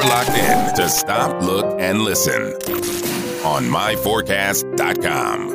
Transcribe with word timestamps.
You're 0.00 0.08
locked 0.08 0.30
in 0.30 0.74
to 0.76 0.88
Stop, 0.88 1.42
Look, 1.42 1.78
and 1.78 2.00
Listen 2.00 2.54
on 3.44 3.64
myforecast.com. 3.64 5.50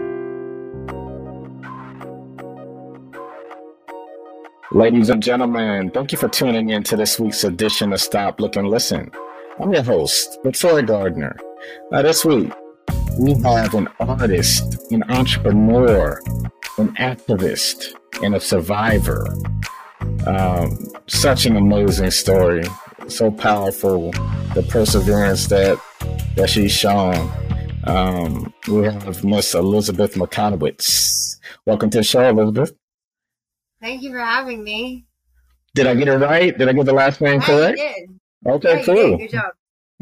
Ladies 4.72 5.10
and 5.10 5.24
gentlemen, 5.24 5.90
thank 5.90 6.12
you 6.12 6.20
for 6.20 6.30
tuning 6.30 6.70
in 6.70 6.84
to 6.84 6.96
this 6.96 7.20
week's 7.20 7.44
edition 7.44 7.92
of 7.92 8.00
Stop, 8.00 8.40
Look, 8.40 8.56
and 8.56 8.68
Listen. 8.68 9.10
I'm 9.60 9.74
your 9.74 9.82
host, 9.82 10.38
LeTroy 10.44 10.86
Gardner. 10.86 11.36
Now, 11.90 12.04
this 12.04 12.24
week, 12.24 12.54
we 13.18 13.34
have 13.42 13.74
an 13.74 13.88
artist, 14.00 14.78
an 14.92 15.02
entrepreneur, 15.10 16.22
an 16.78 16.90
activist, 16.98 17.96
and 18.22 18.36
a 18.36 18.40
survivor. 18.40 19.26
Um, 20.28 20.78
such 21.08 21.48
an 21.48 21.56
amazing 21.56 22.12
story, 22.12 22.64
so 23.08 23.32
powerful. 23.32 24.12
The 24.54 24.66
perseverance 24.70 25.48
that 25.48 25.80
that 26.36 26.50
she's 26.50 26.72
shown. 26.72 27.32
Um, 27.86 28.54
we 28.68 28.84
have 28.86 29.24
Miss 29.24 29.54
Elizabeth 29.54 30.16
Mikotowicz. 30.16 31.38
Welcome 31.66 31.90
to 31.92 32.00
the 32.00 32.04
show, 32.04 32.28
Elizabeth. 32.28 32.74
Thank 33.82 34.02
you 34.02 34.12
for 34.12 34.20
having 34.20 34.64
me. 34.64 35.06
Did 35.76 35.88
I 35.88 35.96
get 35.96 36.08
it 36.08 36.18
right? 36.18 36.58
Did 36.58 36.68
I 36.70 36.74
get 36.74 36.86
the 36.86 36.94
last 36.94 37.22
name 37.22 37.42
correct? 37.42 37.80
Okay, 38.48 38.78
Yeah, 38.80 38.84
cool. 38.86 39.18
Good 39.18 39.32
job. 39.32 39.52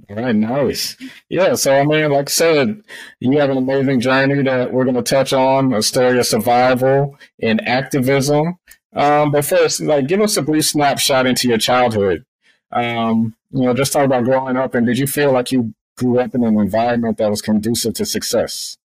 All 0.10 0.16
right, 0.18 0.36
nice. 0.36 0.98
Yeah, 1.30 1.56
so 1.56 1.74
I 1.74 1.86
mean, 1.86 2.12
like 2.12 2.28
I 2.28 2.32
said, 2.32 2.82
you 3.20 3.38
have 3.40 3.50
an 3.50 3.58
amazing 3.58 4.02
journey 4.02 4.44
that 4.44 4.72
we're 4.72 4.84
going 4.84 4.96
to 4.96 5.02
touch 5.02 5.34
on 5.34 5.74
a 5.74 5.82
story 5.82 6.20
of 6.20 6.26
survival 6.26 7.18
and 7.42 7.66
activism. 7.68 8.58
Um, 8.96 9.32
but 9.32 9.46
first, 9.46 9.82
like, 9.82 10.08
give 10.08 10.22
us 10.22 10.38
a 10.38 10.42
brief 10.42 10.66
snapshot 10.66 11.26
into 11.26 11.48
your 11.48 11.58
childhood. 11.58 12.26
Um, 12.74 13.36
you 13.52 13.64
know, 13.64 13.74
just 13.74 13.94
talk 13.94 14.06
about 14.06 14.24
growing 14.24 14.58
up, 14.58 14.76
and 14.76 14.86
did 14.86 14.98
you 14.98 15.08
feel 15.08 15.32
like 15.32 15.52
you 15.52 15.74
grew 15.98 16.20
up 16.20 16.34
in 16.34 16.44
an 16.44 16.58
environment 16.58 17.18
that 17.18 17.30
was 17.30 17.42
conducive 17.42 17.94
to 17.96 18.06
success? 18.06 18.78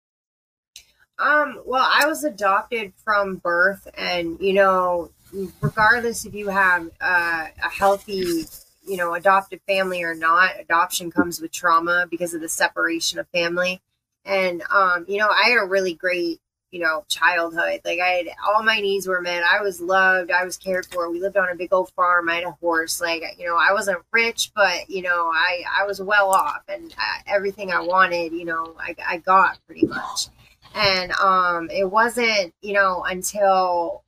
Um, 1.18 1.60
well, 1.66 1.86
I 1.90 2.06
was 2.06 2.22
adopted 2.22 2.92
from 3.04 3.36
birth, 3.36 3.88
and 3.94 4.38
you 4.40 4.52
know, 4.52 5.10
regardless 5.60 6.24
if 6.24 6.34
you 6.34 6.48
have 6.48 6.90
uh, 7.00 7.46
a 7.64 7.68
healthy, 7.68 8.44
you 8.86 8.96
know, 8.96 9.14
adopted 9.14 9.60
family 9.66 10.02
or 10.02 10.14
not, 10.14 10.60
adoption 10.60 11.10
comes 11.10 11.40
with 11.40 11.50
trauma 11.50 12.06
because 12.08 12.34
of 12.34 12.40
the 12.40 12.48
separation 12.48 13.18
of 13.18 13.26
family. 13.28 13.80
And 14.24 14.62
um, 14.70 15.06
you 15.08 15.18
know, 15.18 15.28
I 15.28 15.48
had 15.48 15.58
a 15.62 15.66
really 15.66 15.94
great, 15.94 16.40
you 16.70 16.80
know, 16.80 17.04
childhood. 17.08 17.80
Like 17.84 18.00
I 18.00 18.08
had 18.08 18.26
all 18.46 18.62
my 18.62 18.80
needs 18.80 19.06
were 19.06 19.20
met. 19.20 19.42
I 19.42 19.62
was 19.62 19.80
loved. 19.80 20.30
I 20.30 20.44
was 20.44 20.56
cared 20.56 20.86
for. 20.86 21.10
We 21.10 21.20
lived 21.20 21.36
on 21.36 21.50
a 21.50 21.54
big 21.54 21.72
old 21.72 21.90
farm. 21.92 22.28
I 22.28 22.36
had 22.36 22.44
a 22.44 22.52
horse. 22.52 23.00
Like 23.00 23.22
you 23.38 23.46
know, 23.46 23.56
I 23.56 23.72
wasn't 23.72 23.98
rich, 24.12 24.52
but 24.54 24.88
you 24.88 25.02
know, 25.02 25.30
I 25.32 25.62
I 25.80 25.86
was 25.86 26.00
well 26.00 26.30
off, 26.30 26.62
and 26.68 26.92
uh, 26.92 27.22
everything 27.26 27.70
I 27.72 27.80
wanted, 27.80 28.32
you 28.32 28.44
know, 28.44 28.74
I 28.78 28.94
I 29.06 29.18
got 29.18 29.58
pretty 29.66 29.86
much 29.86 30.28
and 30.74 31.12
um 31.12 31.68
it 31.70 31.90
wasn't 31.90 32.52
you 32.60 32.72
know 32.72 33.04
until 33.04 34.02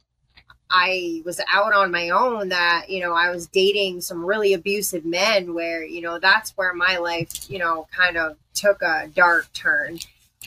i 0.70 1.20
was 1.24 1.40
out 1.52 1.72
on 1.72 1.90
my 1.90 2.10
own 2.10 2.48
that 2.48 2.86
you 2.88 3.00
know 3.00 3.12
i 3.12 3.30
was 3.30 3.46
dating 3.48 4.00
some 4.00 4.24
really 4.24 4.52
abusive 4.52 5.04
men 5.04 5.54
where 5.54 5.82
you 5.84 6.00
know 6.00 6.18
that's 6.18 6.52
where 6.56 6.72
my 6.74 6.96
life 6.98 7.50
you 7.50 7.58
know 7.58 7.86
kind 7.94 8.16
of 8.16 8.36
took 8.54 8.82
a 8.82 9.08
dark 9.14 9.52
turn 9.52 9.98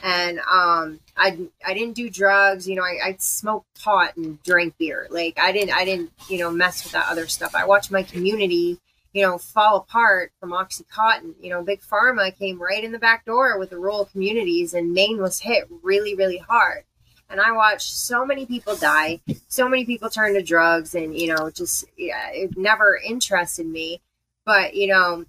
and 0.01 0.39
um 0.39 0.99
i 1.15 1.37
i 1.65 1.73
didn't 1.73 1.93
do 1.93 2.09
drugs 2.09 2.67
you 2.67 2.75
know 2.75 2.81
i, 2.81 3.09
I 3.09 3.15
smoked 3.19 3.67
pot 3.79 4.17
and 4.17 4.41
drank 4.41 4.75
beer 4.79 5.07
like 5.11 5.37
i 5.39 5.51
didn't 5.51 5.75
i 5.75 5.85
didn't 5.85 6.11
you 6.29 6.39
know 6.39 6.49
mess 6.49 6.83
with 6.83 6.93
that 6.93 7.09
other 7.09 7.27
stuff 7.27 7.53
i 7.53 7.65
watched 7.65 7.91
my 7.91 8.01
community 8.01 8.79
you 9.13 9.21
know, 9.21 9.37
fall 9.37 9.77
apart 9.77 10.31
from 10.39 10.51
Oxycontin. 10.51 11.35
You 11.39 11.51
know, 11.51 11.61
Big 11.61 11.81
Pharma 11.81 12.35
came 12.37 12.61
right 12.61 12.83
in 12.83 12.91
the 12.91 12.99
back 12.99 13.25
door 13.25 13.57
with 13.59 13.69
the 13.69 13.77
rural 13.77 14.05
communities, 14.05 14.73
and 14.73 14.91
Maine 14.91 15.21
was 15.21 15.39
hit 15.39 15.69
really, 15.83 16.15
really 16.15 16.39
hard. 16.39 16.83
And 17.29 17.39
I 17.39 17.51
watched 17.51 17.95
so 17.95 18.25
many 18.25 18.45
people 18.45 18.75
die, 18.75 19.21
so 19.47 19.69
many 19.69 19.85
people 19.85 20.09
turn 20.09 20.33
to 20.33 20.41
drugs, 20.41 20.95
and 20.95 21.17
you 21.17 21.33
know, 21.33 21.51
just 21.51 21.85
yeah, 21.95 22.29
it 22.31 22.57
never 22.57 22.97
interested 22.97 23.67
me. 23.67 24.01
But 24.45 24.73
you 24.73 24.87
know, 24.87 25.25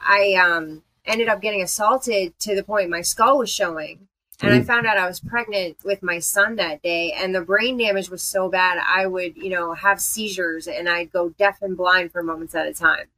I 0.00 0.34
um 0.34 0.82
ended 1.04 1.28
up 1.28 1.40
getting 1.40 1.62
assaulted 1.62 2.38
to 2.40 2.54
the 2.54 2.62
point 2.62 2.90
my 2.90 3.00
skull 3.00 3.38
was 3.38 3.50
showing. 3.50 4.08
And 4.42 4.54
I 4.54 4.62
found 4.62 4.86
out 4.86 4.96
I 4.96 5.06
was 5.06 5.20
pregnant 5.20 5.76
with 5.84 6.02
my 6.02 6.18
son 6.18 6.56
that 6.56 6.80
day, 6.80 7.12
and 7.12 7.34
the 7.34 7.42
brain 7.42 7.76
damage 7.76 8.08
was 8.08 8.22
so 8.22 8.48
bad 8.48 8.82
I 8.82 9.06
would, 9.06 9.36
you 9.36 9.50
know, 9.50 9.74
have 9.74 10.00
seizures 10.00 10.66
and 10.66 10.88
I'd 10.88 11.12
go 11.12 11.28
deaf 11.28 11.60
and 11.60 11.76
blind 11.76 12.10
for 12.10 12.22
moments 12.22 12.54
at 12.54 12.66
a 12.66 12.72
time. 12.72 13.08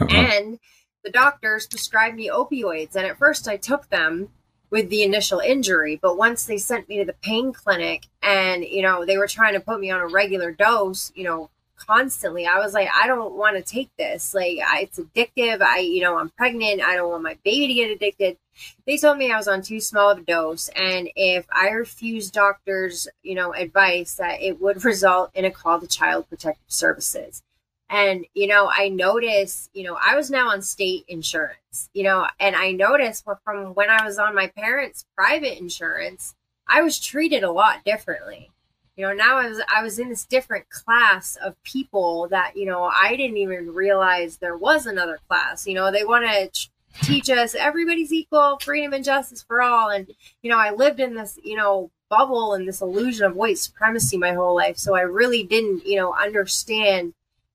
Uh-huh. 0.00 0.16
And 0.16 0.58
the 1.04 1.12
doctors 1.12 1.68
prescribed 1.68 2.16
me 2.16 2.28
opioids, 2.28 2.96
and 2.96 3.06
at 3.06 3.18
first 3.18 3.46
I 3.46 3.56
took 3.56 3.88
them 3.88 4.30
with 4.70 4.88
the 4.88 5.02
initial 5.02 5.38
injury, 5.38 5.98
but 6.00 6.16
once 6.16 6.44
they 6.44 6.56
sent 6.56 6.88
me 6.88 6.98
to 6.98 7.04
the 7.04 7.12
pain 7.12 7.52
clinic 7.52 8.06
and, 8.22 8.64
you 8.64 8.82
know, 8.82 9.04
they 9.04 9.18
were 9.18 9.26
trying 9.26 9.52
to 9.52 9.60
put 9.60 9.78
me 9.78 9.90
on 9.90 10.00
a 10.00 10.06
regular 10.06 10.50
dose, 10.50 11.12
you 11.14 11.24
know, 11.24 11.50
constantly, 11.86 12.46
I 12.46 12.58
was 12.58 12.74
like, 12.74 12.88
I 12.94 13.06
don't 13.06 13.34
want 13.34 13.56
to 13.56 13.62
take 13.62 13.90
this. 13.98 14.34
Like, 14.34 14.58
I, 14.66 14.82
it's 14.82 14.98
addictive. 14.98 15.60
I, 15.60 15.78
you 15.78 16.02
know, 16.02 16.18
I'm 16.18 16.30
pregnant. 16.30 16.82
I 16.82 16.96
don't 16.96 17.10
want 17.10 17.22
my 17.22 17.38
baby 17.44 17.68
to 17.68 17.74
get 17.74 17.90
addicted 17.90 18.38
they 18.86 18.96
told 18.96 19.18
me 19.18 19.30
I 19.30 19.36
was 19.36 19.48
on 19.48 19.62
too 19.62 19.80
small 19.80 20.10
of 20.10 20.18
a 20.18 20.22
dose, 20.22 20.68
and 20.68 21.08
if 21.16 21.46
I 21.50 21.70
refused 21.70 22.34
doctors, 22.34 23.08
you 23.22 23.34
know, 23.34 23.52
advice, 23.54 24.16
that 24.16 24.42
it 24.42 24.60
would 24.60 24.84
result 24.84 25.30
in 25.34 25.44
a 25.44 25.50
call 25.50 25.80
to 25.80 25.86
Child 25.86 26.28
Protective 26.28 26.62
Services. 26.72 27.42
And 27.88 28.24
you 28.34 28.46
know, 28.46 28.70
I 28.74 28.88
noticed, 28.88 29.70
you 29.74 29.84
know, 29.84 29.98
I 30.02 30.16
was 30.16 30.30
now 30.30 30.50
on 30.50 30.62
state 30.62 31.04
insurance, 31.08 31.90
you 31.92 32.04
know, 32.04 32.26
and 32.40 32.56
I 32.56 32.72
noticed 32.72 33.24
from 33.44 33.74
when 33.74 33.90
I 33.90 34.04
was 34.04 34.18
on 34.18 34.34
my 34.34 34.46
parents' 34.48 35.04
private 35.16 35.58
insurance, 35.58 36.34
I 36.66 36.80
was 36.82 36.98
treated 36.98 37.42
a 37.42 37.52
lot 37.52 37.84
differently. 37.84 38.50
You 38.96 39.06
know, 39.06 39.14
now 39.14 39.38
I 39.38 39.48
was 39.48 39.60
I 39.74 39.82
was 39.82 39.98
in 39.98 40.10
this 40.10 40.24
different 40.24 40.68
class 40.68 41.36
of 41.36 41.60
people 41.62 42.28
that 42.28 42.56
you 42.56 42.66
know 42.66 42.84
I 42.84 43.16
didn't 43.16 43.38
even 43.38 43.72
realize 43.72 44.36
there 44.36 44.56
was 44.56 44.86
another 44.86 45.18
class. 45.28 45.66
You 45.66 45.74
know, 45.74 45.90
they 45.90 46.04
want 46.04 46.26
to 46.26 46.68
teach 47.00 47.30
us 47.30 47.54
everybody's 47.54 48.12
equal, 48.12 48.58
freedom 48.60 48.92
and 48.92 49.04
justice 49.04 49.42
for 49.42 49.62
all. 49.62 49.90
And, 49.90 50.10
you 50.42 50.50
know, 50.50 50.58
I 50.58 50.70
lived 50.70 51.00
in 51.00 51.14
this, 51.14 51.38
you 51.42 51.56
know, 51.56 51.90
bubble 52.08 52.54
and 52.54 52.68
this 52.68 52.82
illusion 52.82 53.24
of 53.24 53.36
white 53.36 53.58
supremacy 53.58 54.18
my 54.18 54.32
whole 54.32 54.54
life. 54.54 54.76
So 54.76 54.94
I 54.94 55.02
really 55.02 55.42
didn't, 55.42 55.86
you 55.86 55.96
know, 55.96 56.14
understand, 56.14 57.14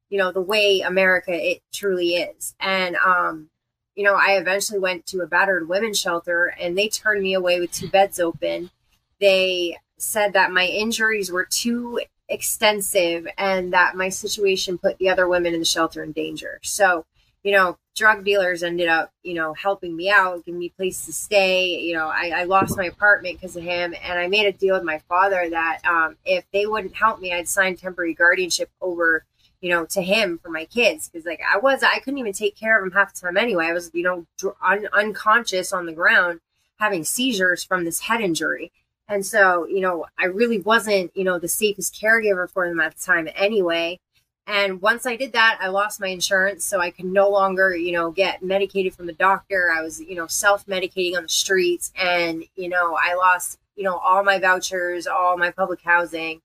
you 0.09 0.17
know, 0.17 0.31
the 0.31 0.41
way 0.41 0.81
America 0.81 1.31
it 1.31 1.61
truly 1.71 2.15
is. 2.15 2.55
And, 2.59 2.95
um, 2.95 3.49
you 3.95 4.03
know, 4.03 4.15
I 4.15 4.37
eventually 4.37 4.79
went 4.79 5.05
to 5.07 5.21
a 5.21 5.27
battered 5.27 5.69
women's 5.69 5.99
shelter 5.99 6.53
and 6.59 6.77
they 6.77 6.87
turned 6.87 7.21
me 7.21 7.33
away 7.33 7.59
with 7.59 7.71
two 7.71 7.89
beds 7.89 8.19
open. 8.19 8.71
They 9.19 9.77
said 9.97 10.33
that 10.33 10.51
my 10.51 10.65
injuries 10.65 11.31
were 11.31 11.45
too 11.45 12.01
extensive 12.29 13.27
and 13.37 13.73
that 13.73 13.95
my 13.95 14.09
situation 14.09 14.77
put 14.77 14.97
the 14.97 15.09
other 15.09 15.27
women 15.27 15.53
in 15.53 15.59
the 15.59 15.65
shelter 15.65 16.03
in 16.03 16.11
danger. 16.11 16.59
So, 16.63 17.05
you 17.43 17.51
know, 17.51 17.77
drug 17.95 18.23
dealers 18.23 18.61
ended 18.63 18.87
up, 18.87 19.11
you 19.23 19.33
know, 19.33 19.53
helping 19.53 19.95
me 19.95 20.09
out, 20.09 20.45
giving 20.45 20.59
me 20.59 20.67
a 20.67 20.77
place 20.77 21.05
to 21.05 21.13
stay. 21.13 21.79
You 21.79 21.95
know, 21.95 22.07
I, 22.07 22.31
I 22.35 22.43
lost 22.43 22.77
my 22.77 22.85
apartment 22.85 23.35
because 23.35 23.55
of 23.55 23.63
him, 23.63 23.95
and 24.03 24.19
I 24.19 24.27
made 24.27 24.45
a 24.45 24.51
deal 24.51 24.75
with 24.75 24.83
my 24.83 24.99
father 25.09 25.49
that 25.49 25.79
um, 25.85 26.17
if 26.25 26.45
they 26.51 26.65
wouldn't 26.65 26.95
help 26.95 27.19
me, 27.19 27.33
I'd 27.33 27.47
sign 27.47 27.75
temporary 27.75 28.13
guardianship 28.13 28.69
over, 28.81 29.23
you 29.61 29.69
know, 29.69 29.85
to 29.85 30.01
him 30.01 30.37
for 30.37 30.49
my 30.49 30.65
kids 30.65 31.09
because 31.09 31.25
like 31.25 31.41
I 31.41 31.57
was, 31.57 31.81
I 31.83 31.99
couldn't 31.99 32.19
even 32.19 32.33
take 32.33 32.55
care 32.55 32.77
of 32.77 32.85
him 32.85 32.91
half 32.91 33.13
the 33.13 33.21
time 33.21 33.37
anyway. 33.37 33.67
I 33.67 33.73
was, 33.73 33.91
you 33.93 34.03
know, 34.03 34.27
un- 34.61 34.89
unconscious 34.93 35.73
on 35.73 35.85
the 35.85 35.93
ground, 35.93 36.41
having 36.79 37.03
seizures 37.03 37.63
from 37.63 37.85
this 37.85 38.01
head 38.01 38.21
injury. 38.21 38.71
And 39.09 39.25
so, 39.25 39.65
you 39.67 39.79
know, 39.79 40.05
I 40.17 40.25
really 40.25 40.59
wasn't, 40.59 41.15
you 41.15 41.23
know, 41.23 41.39
the 41.39 41.47
safest 41.47 41.99
caregiver 42.01 42.49
for 42.49 42.67
them 42.67 42.79
at 42.79 42.95
the 42.95 43.01
time 43.01 43.29
anyway. 43.35 43.99
And 44.45 44.81
once 44.81 45.05
I 45.05 45.15
did 45.15 45.33
that, 45.33 45.57
I 45.61 45.67
lost 45.67 45.99
my 45.99 46.07
insurance. 46.07 46.65
So 46.65 46.79
I 46.79 46.91
could 46.91 47.05
no 47.05 47.29
longer, 47.29 47.75
you 47.75 47.91
know, 47.91 48.11
get 48.11 48.43
medicated 48.43 48.93
from 48.93 49.07
the 49.07 49.13
doctor. 49.13 49.71
I 49.75 49.81
was, 49.81 50.01
you 50.01 50.15
know, 50.15 50.27
self 50.27 50.65
medicating 50.65 51.15
on 51.15 51.23
the 51.23 51.29
streets. 51.29 51.91
And, 51.97 52.43
you 52.55 52.69
know, 52.69 52.97
I 53.01 53.15
lost, 53.15 53.59
you 53.75 53.83
know, 53.83 53.97
all 53.97 54.23
my 54.23 54.39
vouchers, 54.39 55.07
all 55.07 55.37
my 55.37 55.51
public 55.51 55.81
housing. 55.81 56.41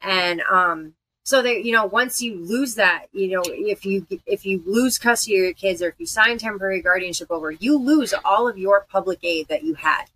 And, 0.00 0.42
um, 0.50 0.94
so 1.22 1.42
that 1.42 1.64
you 1.64 1.70
know 1.70 1.84
once 1.86 2.20
you 2.20 2.34
lose 2.44 2.74
that 2.74 3.06
you 3.12 3.28
know 3.28 3.42
if 3.46 3.84
you 3.84 4.04
if 4.26 4.44
you 4.44 4.62
lose 4.66 4.98
custody 4.98 5.36
of 5.36 5.44
your 5.44 5.52
kids 5.52 5.80
or 5.82 5.88
if 5.88 5.94
you 5.98 6.06
sign 6.06 6.38
temporary 6.38 6.80
guardianship 6.80 7.30
over 7.30 7.52
you 7.52 7.78
lose 7.78 8.12
all 8.24 8.48
of 8.48 8.58
your 8.58 8.86
public 8.90 9.20
aid 9.22 9.46
that 9.48 9.62
you 9.62 9.74
had 9.74 10.06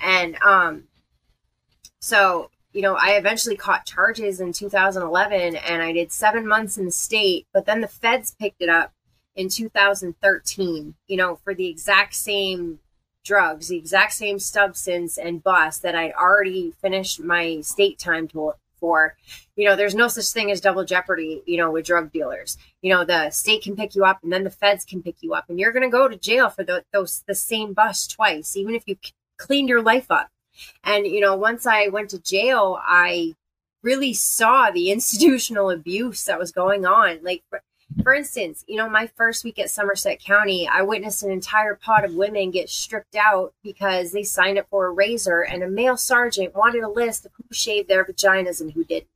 and 0.00 0.36
um 0.36 0.84
so 2.04 2.50
you 2.74 2.82
know, 2.82 2.96
I 2.96 3.12
eventually 3.12 3.56
caught 3.56 3.86
charges 3.86 4.40
in 4.40 4.52
2011 4.52 5.56
and 5.56 5.82
I 5.82 5.92
did 5.92 6.10
seven 6.10 6.46
months 6.46 6.76
in 6.76 6.86
the 6.86 6.90
state, 6.90 7.46
but 7.54 7.66
then 7.66 7.80
the 7.80 7.88
feds 7.88 8.34
picked 8.38 8.60
it 8.60 8.68
up 8.68 8.92
in 9.36 9.48
2013, 9.48 10.94
you 11.06 11.16
know, 11.16 11.36
for 11.36 11.54
the 11.54 11.68
exact 11.68 12.14
same 12.14 12.80
drugs, 13.24 13.68
the 13.68 13.76
exact 13.76 14.12
same 14.12 14.40
substance 14.40 15.16
and 15.16 15.42
bus 15.42 15.78
that 15.78 15.94
I'd 15.94 16.12
already 16.14 16.72
finished 16.82 17.20
my 17.20 17.60
state 17.60 17.98
time 18.00 18.26
to, 18.28 18.54
before, 18.74 19.16
you 19.54 19.68
know, 19.68 19.76
there's 19.76 19.94
no 19.94 20.08
such 20.08 20.30
thing 20.30 20.50
as 20.50 20.60
double 20.60 20.84
jeopardy, 20.84 21.42
you 21.46 21.56
know, 21.56 21.70
with 21.70 21.86
drug 21.86 22.12
dealers. 22.12 22.58
You 22.82 22.92
know, 22.92 23.04
the 23.04 23.30
state 23.30 23.62
can 23.62 23.76
pick 23.76 23.94
you 23.94 24.04
up 24.04 24.18
and 24.24 24.32
then 24.32 24.42
the 24.42 24.50
feds 24.50 24.84
can 24.84 25.00
pick 25.00 25.16
you 25.20 25.32
up 25.32 25.44
and 25.48 25.60
you're 25.60 25.72
going 25.72 25.84
to 25.84 25.88
go 25.88 26.08
to 26.08 26.16
jail 26.16 26.50
for 26.50 26.64
the, 26.64 26.84
those, 26.92 27.22
the 27.28 27.36
same 27.36 27.72
bus 27.72 28.08
twice, 28.08 28.56
even 28.56 28.74
if 28.74 28.82
you 28.86 28.96
cleaned 29.38 29.68
your 29.68 29.82
life 29.82 30.10
up. 30.10 30.28
And, 30.82 31.06
you 31.06 31.20
know, 31.20 31.36
once 31.36 31.66
I 31.66 31.88
went 31.88 32.10
to 32.10 32.18
jail, 32.18 32.78
I 32.82 33.34
really 33.82 34.14
saw 34.14 34.70
the 34.70 34.90
institutional 34.92 35.70
abuse 35.70 36.24
that 36.24 36.38
was 36.38 36.52
going 36.52 36.86
on. 36.86 37.20
Like, 37.22 37.42
for 38.02 38.14
instance, 38.14 38.64
you 38.66 38.76
know, 38.76 38.88
my 38.88 39.06
first 39.06 39.44
week 39.44 39.58
at 39.58 39.70
Somerset 39.70 40.20
County, 40.20 40.68
I 40.68 40.82
witnessed 40.82 41.22
an 41.22 41.30
entire 41.30 41.74
pod 41.74 42.04
of 42.04 42.14
women 42.14 42.50
get 42.50 42.68
stripped 42.68 43.14
out 43.14 43.52
because 43.62 44.12
they 44.12 44.22
signed 44.22 44.58
up 44.58 44.66
for 44.70 44.86
a 44.86 44.90
razor, 44.90 45.42
and 45.42 45.62
a 45.62 45.68
male 45.68 45.96
sergeant 45.96 46.54
wanted 46.54 46.82
a 46.82 46.88
list 46.88 47.26
of 47.26 47.32
who 47.36 47.44
shaved 47.52 47.88
their 47.88 48.04
vaginas 48.04 48.60
and 48.60 48.72
who 48.72 48.84
didn't. 48.84 49.08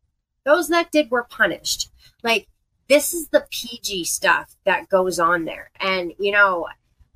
Those 0.45 0.69
that 0.69 0.91
did 0.91 1.11
were 1.11 1.25
punished. 1.25 1.91
Like, 2.23 2.49
this 2.89 3.13
is 3.13 3.29
the 3.29 3.47
PG 3.51 4.05
stuff 4.05 4.57
that 4.65 4.89
goes 4.89 5.19
on 5.19 5.45
there. 5.45 5.71
And, 5.81 6.13
you 6.19 6.33
know, 6.33 6.69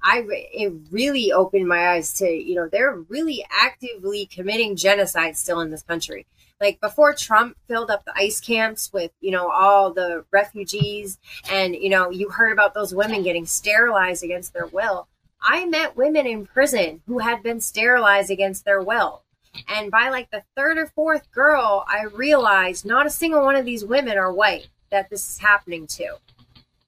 I 0.02 0.25
it 0.28 0.72
really 0.90 1.32
opened 1.32 1.69
my 1.69 1.90
eyes 1.90 2.14
to, 2.14 2.28
you 2.28 2.54
know, 2.54 2.69
they're 2.69 2.96
really 3.08 3.44
actively 3.50 4.26
committing 4.26 4.76
genocide 4.76 5.37
still 5.37 5.60
in 5.60 5.70
this 5.70 5.82
country 5.82 6.26
like 6.62 6.81
before 6.81 7.12
Trump 7.12 7.56
filled 7.66 7.90
up 7.90 8.04
the 8.04 8.16
ice 8.16 8.40
camps 8.40 8.93
with, 8.93 9.10
you 9.20 9.32
know, 9.32 9.50
all 9.50 9.93
the 9.93 10.25
refugees 10.31 11.19
and, 11.50 11.75
you 11.75 11.90
know, 11.90 12.08
you 12.10 12.31
heard 12.31 12.52
about 12.52 12.72
those 12.72 12.94
women 12.94 13.25
getting 13.25 13.44
sterilized 13.44 14.22
against 14.22 14.54
their 14.54 14.66
will. 14.66 15.08
I 15.43 15.66
met 15.66 15.96
women 15.96 16.25
in 16.25 16.46
prison 16.46 17.02
who 17.08 17.19
had 17.19 17.43
been 17.43 17.60
sterilized 17.60 18.31
against 18.31 18.64
their 18.64 18.81
will. 18.81 19.25
And 19.69 19.90
by 19.90 20.08
like 20.08 20.31
the 20.31 20.44
third 20.56 20.78
or 20.78 20.87
fourth 20.87 21.32
girl, 21.32 21.84
I 21.88 22.05
realized 22.05 22.87
not 22.87 23.06
a 23.06 23.10
single 23.10 23.43
one 23.43 23.56
of 23.56 23.66
these 23.66 23.84
women 23.84 24.16
are 24.16 24.32
white 24.32 24.69
that 24.93 25.10
this 25.10 25.28
is 25.28 25.38
happening 25.38 25.88
to. 25.88 26.16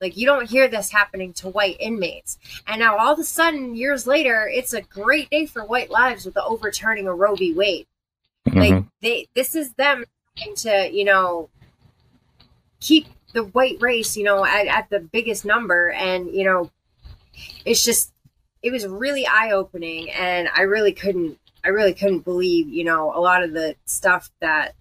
Like 0.01 0.17
you 0.17 0.27
don't 0.27 0.49
hear 0.49 0.69
this 0.69 0.91
happening 0.91 1.33
to 1.35 1.49
white 1.49 1.77
inmates. 1.81 2.39
And 2.67 2.81
now 2.81 2.97
all 2.99 3.13
of 3.13 3.19
a 3.19 3.25
sudden, 3.25 3.77
years 3.77 4.07
later, 4.07 4.49
it's 4.53 4.73
a 4.73 4.83
great 4.83 5.31
day 5.31 5.47
for 5.47 5.65
white 5.65 5.91
lives 5.91 6.25
with 6.25 6.35
the 6.35 6.45
overturning 6.45 7.09
of 7.09 7.19
Roe 7.19 7.35
v. 7.35 7.55
Wade. 7.55 7.87
Mm-hmm. 8.47 8.59
Like 8.59 8.85
they, 9.01 9.29
this 9.35 9.55
is 9.55 9.73
them 9.75 10.05
trying 10.37 10.57
to, 10.57 10.91
you 10.93 11.05
know, 11.05 11.49
keep 12.81 13.07
the 13.33 13.45
white 13.45 13.79
race, 13.81 14.17
you 14.17 14.25
know, 14.25 14.45
at, 14.45 14.67
at 14.67 14.91
the 14.91 15.01
biggest 15.01 15.45
number. 15.45 15.91
And, 15.91 16.31
you 16.31 16.45
know, 16.45 16.71
it's 17.65 17.83
just, 17.83 18.13
it 18.63 18.71
was 18.71 18.87
really 18.87 19.27
eye 19.27 19.51
opening. 19.53 20.11
And 20.11 20.49
I 20.55 20.63
really 20.63 20.93
couldn't, 20.93 21.39
I 21.65 21.69
really 21.69 21.95
couldn't 21.95 22.21
believe, 22.21 22.69
you 22.69 22.85
know, 22.85 23.13
a 23.15 23.21
lot 23.21 23.43
of 23.43 23.53
the 23.53 23.75
stuff 23.87 24.31
that 24.41 24.75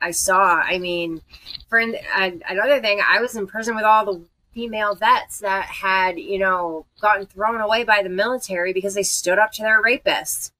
I 0.00 0.10
saw. 0.10 0.56
I 0.56 0.78
mean, 0.78 1.22
for 1.68 1.78
another 1.78 2.80
thing, 2.80 3.00
I 3.08 3.20
was 3.20 3.36
in 3.36 3.46
prison 3.46 3.76
with 3.76 3.84
all 3.84 4.04
the 4.04 4.24
female 4.54 4.94
vets 4.94 5.40
that 5.40 5.66
had, 5.66 6.18
you 6.18 6.38
know, 6.38 6.86
gotten 7.00 7.26
thrown 7.26 7.60
away 7.60 7.84
by 7.84 8.02
the 8.02 8.08
military 8.08 8.72
because 8.72 8.94
they 8.94 9.02
stood 9.02 9.38
up 9.38 9.52
to 9.52 9.62
their 9.62 9.82
rapists 9.82 10.52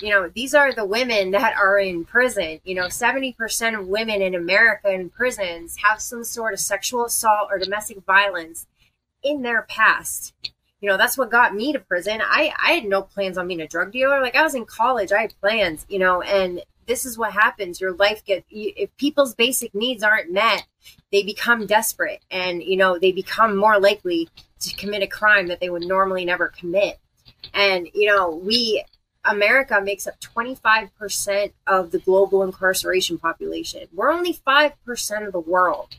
you 0.00 0.10
know, 0.10 0.30
these 0.34 0.54
are 0.54 0.72
the 0.72 0.84
women 0.84 1.32
that 1.32 1.56
are 1.56 1.78
in 1.78 2.04
prison. 2.04 2.60
You 2.64 2.74
know, 2.74 2.86
70% 2.86 3.78
of 3.78 3.86
women 3.86 4.22
in 4.22 4.34
America 4.34 4.90
in 4.90 5.10
prisons 5.10 5.76
have 5.84 6.00
some 6.00 6.24
sort 6.24 6.54
of 6.54 6.60
sexual 6.60 7.04
assault 7.04 7.48
or 7.50 7.58
domestic 7.58 8.04
violence 8.04 8.66
in 9.22 9.42
their 9.42 9.62
past. 9.62 10.34
You 10.80 10.88
know, 10.88 10.96
that's 10.96 11.18
what 11.18 11.30
got 11.30 11.54
me 11.54 11.72
to 11.72 11.78
prison. 11.78 12.20
I, 12.22 12.52
I 12.58 12.72
had 12.72 12.84
no 12.84 13.02
plans 13.02 13.38
on 13.38 13.46
being 13.46 13.60
a 13.60 13.68
drug 13.68 13.92
dealer. 13.92 14.20
Like, 14.20 14.34
I 14.34 14.42
was 14.42 14.54
in 14.54 14.64
college, 14.64 15.12
I 15.12 15.22
had 15.22 15.40
plans, 15.40 15.86
you 15.88 15.98
know, 15.98 16.22
and 16.22 16.62
this 16.86 17.04
is 17.06 17.18
what 17.18 17.32
happens. 17.32 17.80
Your 17.80 17.92
life 17.92 18.24
gets, 18.24 18.46
if 18.50 18.94
people's 18.96 19.34
basic 19.34 19.74
needs 19.74 20.02
aren't 20.02 20.32
met, 20.32 20.66
they 21.10 21.22
become 21.22 21.66
desperate 21.66 22.20
and, 22.30 22.62
you 22.62 22.76
know, 22.76 22.98
they 22.98 23.12
become 23.12 23.56
more 23.56 23.78
likely 23.78 24.28
to 24.60 24.74
commit 24.76 25.02
a 25.02 25.06
crime 25.06 25.48
that 25.48 25.60
they 25.60 25.70
would 25.70 25.82
normally 25.82 26.24
never 26.24 26.48
commit. 26.48 26.98
And, 27.54 27.88
you 27.94 28.06
know, 28.06 28.30
we, 28.30 28.84
America 29.24 29.80
makes 29.82 30.06
up 30.06 30.20
25% 30.20 31.52
of 31.66 31.90
the 31.90 31.98
global 31.98 32.42
incarceration 32.42 33.18
population. 33.18 33.86
We're 33.92 34.10
only 34.10 34.34
5% 34.34 35.26
of 35.26 35.32
the 35.32 35.40
world. 35.40 35.96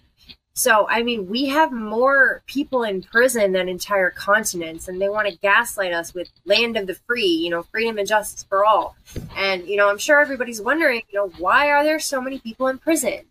So, 0.55 0.87
I 0.87 1.01
mean, 1.01 1.27
we 1.27 1.47
have 1.47 1.71
more 1.71 2.43
people 2.45 2.83
in 2.83 3.01
prison 3.01 3.53
than 3.53 3.67
entire 3.67 4.11
continents, 4.11 4.87
and 4.87 5.01
they 5.01 5.09
want 5.09 5.27
to 5.27 5.37
gaslight 5.39 5.93
us 5.93 6.13
with 6.13 6.29
land 6.45 6.77
of 6.77 6.85
the 6.85 6.93
free, 6.93 7.25
you 7.25 7.49
know, 7.49 7.63
freedom 7.63 7.97
and 7.97 8.07
justice 8.07 8.43
for 8.43 8.63
all. 8.63 8.95
And, 9.35 9.65
you 9.67 9.77
know, 9.77 9.89
I'm 9.89 9.97
sure 9.97 10.19
everybody's 10.19 10.61
wondering, 10.61 11.01
you 11.09 11.19
know, 11.19 11.29
why 11.39 11.71
are 11.71 11.83
there 11.83 11.99
so 11.99 12.21
many 12.21 12.39
people 12.39 12.67
in 12.67 12.77
prison? 12.77 13.21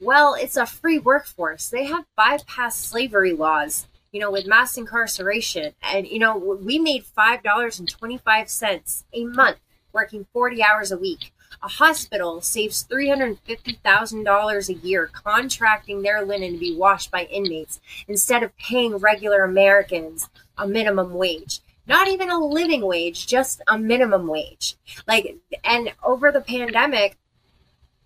Well, 0.00 0.34
it's 0.34 0.56
a 0.56 0.66
free 0.66 0.98
workforce. 0.98 1.68
They 1.68 1.84
have 1.84 2.06
bypassed 2.18 2.72
slavery 2.72 3.32
laws 3.32 3.86
you 4.12 4.20
know, 4.20 4.30
with 4.30 4.46
mass 4.46 4.76
incarceration. 4.76 5.72
And, 5.82 6.06
you 6.06 6.18
know, 6.18 6.36
we 6.36 6.78
made 6.78 7.04
$5.25 7.18 9.04
a 9.12 9.24
month 9.24 9.56
working 9.92 10.26
40 10.32 10.62
hours 10.62 10.92
a 10.92 10.98
week. 10.98 11.32
A 11.62 11.68
hospital 11.68 12.40
saves 12.40 12.84
$350,000 12.84 14.68
a 14.68 14.72
year 14.74 15.10
contracting 15.12 16.02
their 16.02 16.24
linen 16.24 16.52
to 16.52 16.58
be 16.58 16.76
washed 16.76 17.10
by 17.10 17.24
inmates 17.24 17.80
instead 18.08 18.42
of 18.42 18.56
paying 18.56 18.96
regular 18.96 19.44
Americans 19.44 20.28
a 20.56 20.66
minimum 20.66 21.14
wage. 21.14 21.60
Not 21.86 22.08
even 22.08 22.30
a 22.30 22.38
living 22.38 22.86
wage, 22.86 23.26
just 23.26 23.60
a 23.66 23.78
minimum 23.78 24.26
wage. 24.28 24.76
Like, 25.06 25.36
and 25.64 25.92
over 26.02 26.30
the 26.30 26.40
pandemic, 26.40 27.16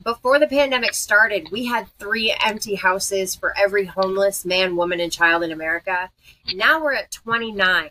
before 0.02 0.38
the 0.38 0.46
pandemic 0.46 0.94
started, 0.94 1.50
we 1.50 1.66
had 1.66 1.88
three 1.98 2.34
empty 2.44 2.76
houses 2.76 3.34
for 3.34 3.52
every 3.58 3.86
homeless 3.86 4.44
man, 4.44 4.76
woman, 4.76 5.00
and 5.00 5.10
child 5.12 5.42
in 5.42 5.50
America. 5.50 6.10
Now 6.54 6.82
we're 6.82 6.94
at 6.94 7.10
29 7.10 7.90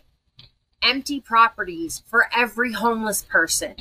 empty 0.82 1.20
properties 1.20 2.02
for 2.06 2.26
every 2.34 2.72
homeless 2.72 3.22
person. 3.22 3.74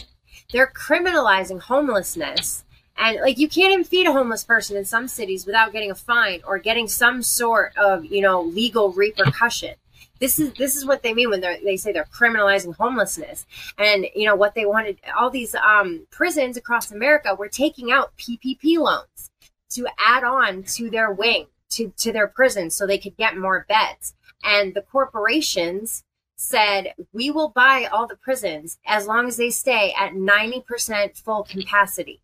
They're 0.52 0.72
criminalizing 0.72 1.62
homelessness. 1.62 2.64
And 2.98 3.20
like 3.22 3.38
you 3.38 3.50
can't 3.50 3.74
even 3.74 3.84
feed 3.84 4.08
a 4.08 4.14
homeless 4.14 4.44
person 4.44 4.78
in 4.78 4.86
some 4.86 5.08
cities 5.08 5.46
without 5.46 5.74
getting 5.74 5.92
a 5.92 5.96
fine 5.96 6.42
or 6.48 6.60
getting 6.60 6.88
some 6.88 7.22
sort 7.22 7.76
of, 7.78 8.06
you 8.06 8.22
know, 8.22 8.42
legal 8.42 8.92
repercussion. 8.92 9.76
This 10.20 10.40
is 10.40 10.54
this 10.54 10.76
is 10.78 10.86
what 10.86 11.04
they 11.04 11.14
mean 11.14 11.30
when 11.30 11.42
they 11.42 11.60
they 11.64 11.76
say 11.76 11.92
they're 11.92 12.06
criminalizing 12.06 12.76
homelessness. 12.76 13.46
And 13.78 14.08
you 14.16 14.26
know 14.26 14.36
what 14.36 14.56
they 14.56 14.66
wanted 14.66 15.00
all 15.18 15.30
these 15.30 15.56
um, 15.56 16.08
prisons 16.10 16.56
across 16.56 16.92
America 16.92 17.36
were 17.36 17.50
taking 17.50 17.92
out 17.92 18.16
PPP 18.18 18.78
loans 18.78 19.30
to 19.72 19.88
add 20.06 20.24
on 20.24 20.64
to 20.64 20.90
their 20.90 21.12
wing 21.12 21.48
to 21.72 21.92
to 21.98 22.14
their 22.14 22.28
prisons 22.28 22.76
so 22.76 22.88
they 22.88 22.98
could 22.98 23.18
get 23.18 23.38
more 23.38 23.66
beds. 23.68 24.14
And 24.42 24.74
the 24.74 24.82
corporations 24.82 26.04
said, 26.36 26.94
"We 27.14 27.32
will 27.32 27.50
buy 27.50 27.86
all 27.92 28.08
the 28.08 28.18
prisons 28.18 28.78
as 28.86 29.08
long 29.08 29.28
as 29.28 29.38
they 29.38 29.50
stay 29.50 29.94
at 29.98 30.14
90% 30.14 31.18
full 31.18 31.44
capacity." 31.44 32.22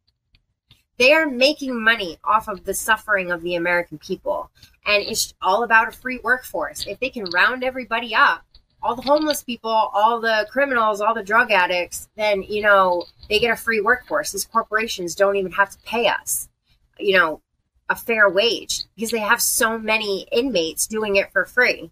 They 0.97 1.13
are 1.13 1.25
making 1.25 1.81
money 1.83 2.19
off 2.23 2.47
of 2.47 2.63
the 2.65 2.73
suffering 2.73 3.31
of 3.31 3.41
the 3.41 3.55
American 3.55 3.97
people. 3.97 4.51
And 4.85 5.01
it's 5.03 5.33
all 5.41 5.63
about 5.63 5.87
a 5.87 5.91
free 5.91 6.19
workforce. 6.23 6.85
If 6.85 6.99
they 6.99 7.09
can 7.09 7.25
round 7.25 7.63
everybody 7.63 8.13
up, 8.13 8.43
all 8.83 8.95
the 8.95 9.01
homeless 9.01 9.43
people, 9.43 9.71
all 9.71 10.19
the 10.19 10.47
criminals, 10.51 11.01
all 11.01 11.13
the 11.13 11.23
drug 11.23 11.51
addicts, 11.51 12.09
then, 12.15 12.43
you 12.43 12.61
know, 12.61 13.05
they 13.29 13.39
get 13.39 13.51
a 13.51 13.55
free 13.55 13.81
workforce. 13.81 14.31
These 14.31 14.45
corporations 14.45 15.15
don't 15.15 15.35
even 15.35 15.51
have 15.53 15.71
to 15.71 15.77
pay 15.79 16.07
us, 16.07 16.49
you 16.99 17.17
know, 17.17 17.41
a 17.89 17.95
fair 17.95 18.29
wage 18.29 18.83
because 18.95 19.11
they 19.11 19.19
have 19.19 19.41
so 19.41 19.77
many 19.77 20.27
inmates 20.31 20.87
doing 20.87 21.15
it 21.15 21.31
for 21.31 21.45
free. 21.45 21.91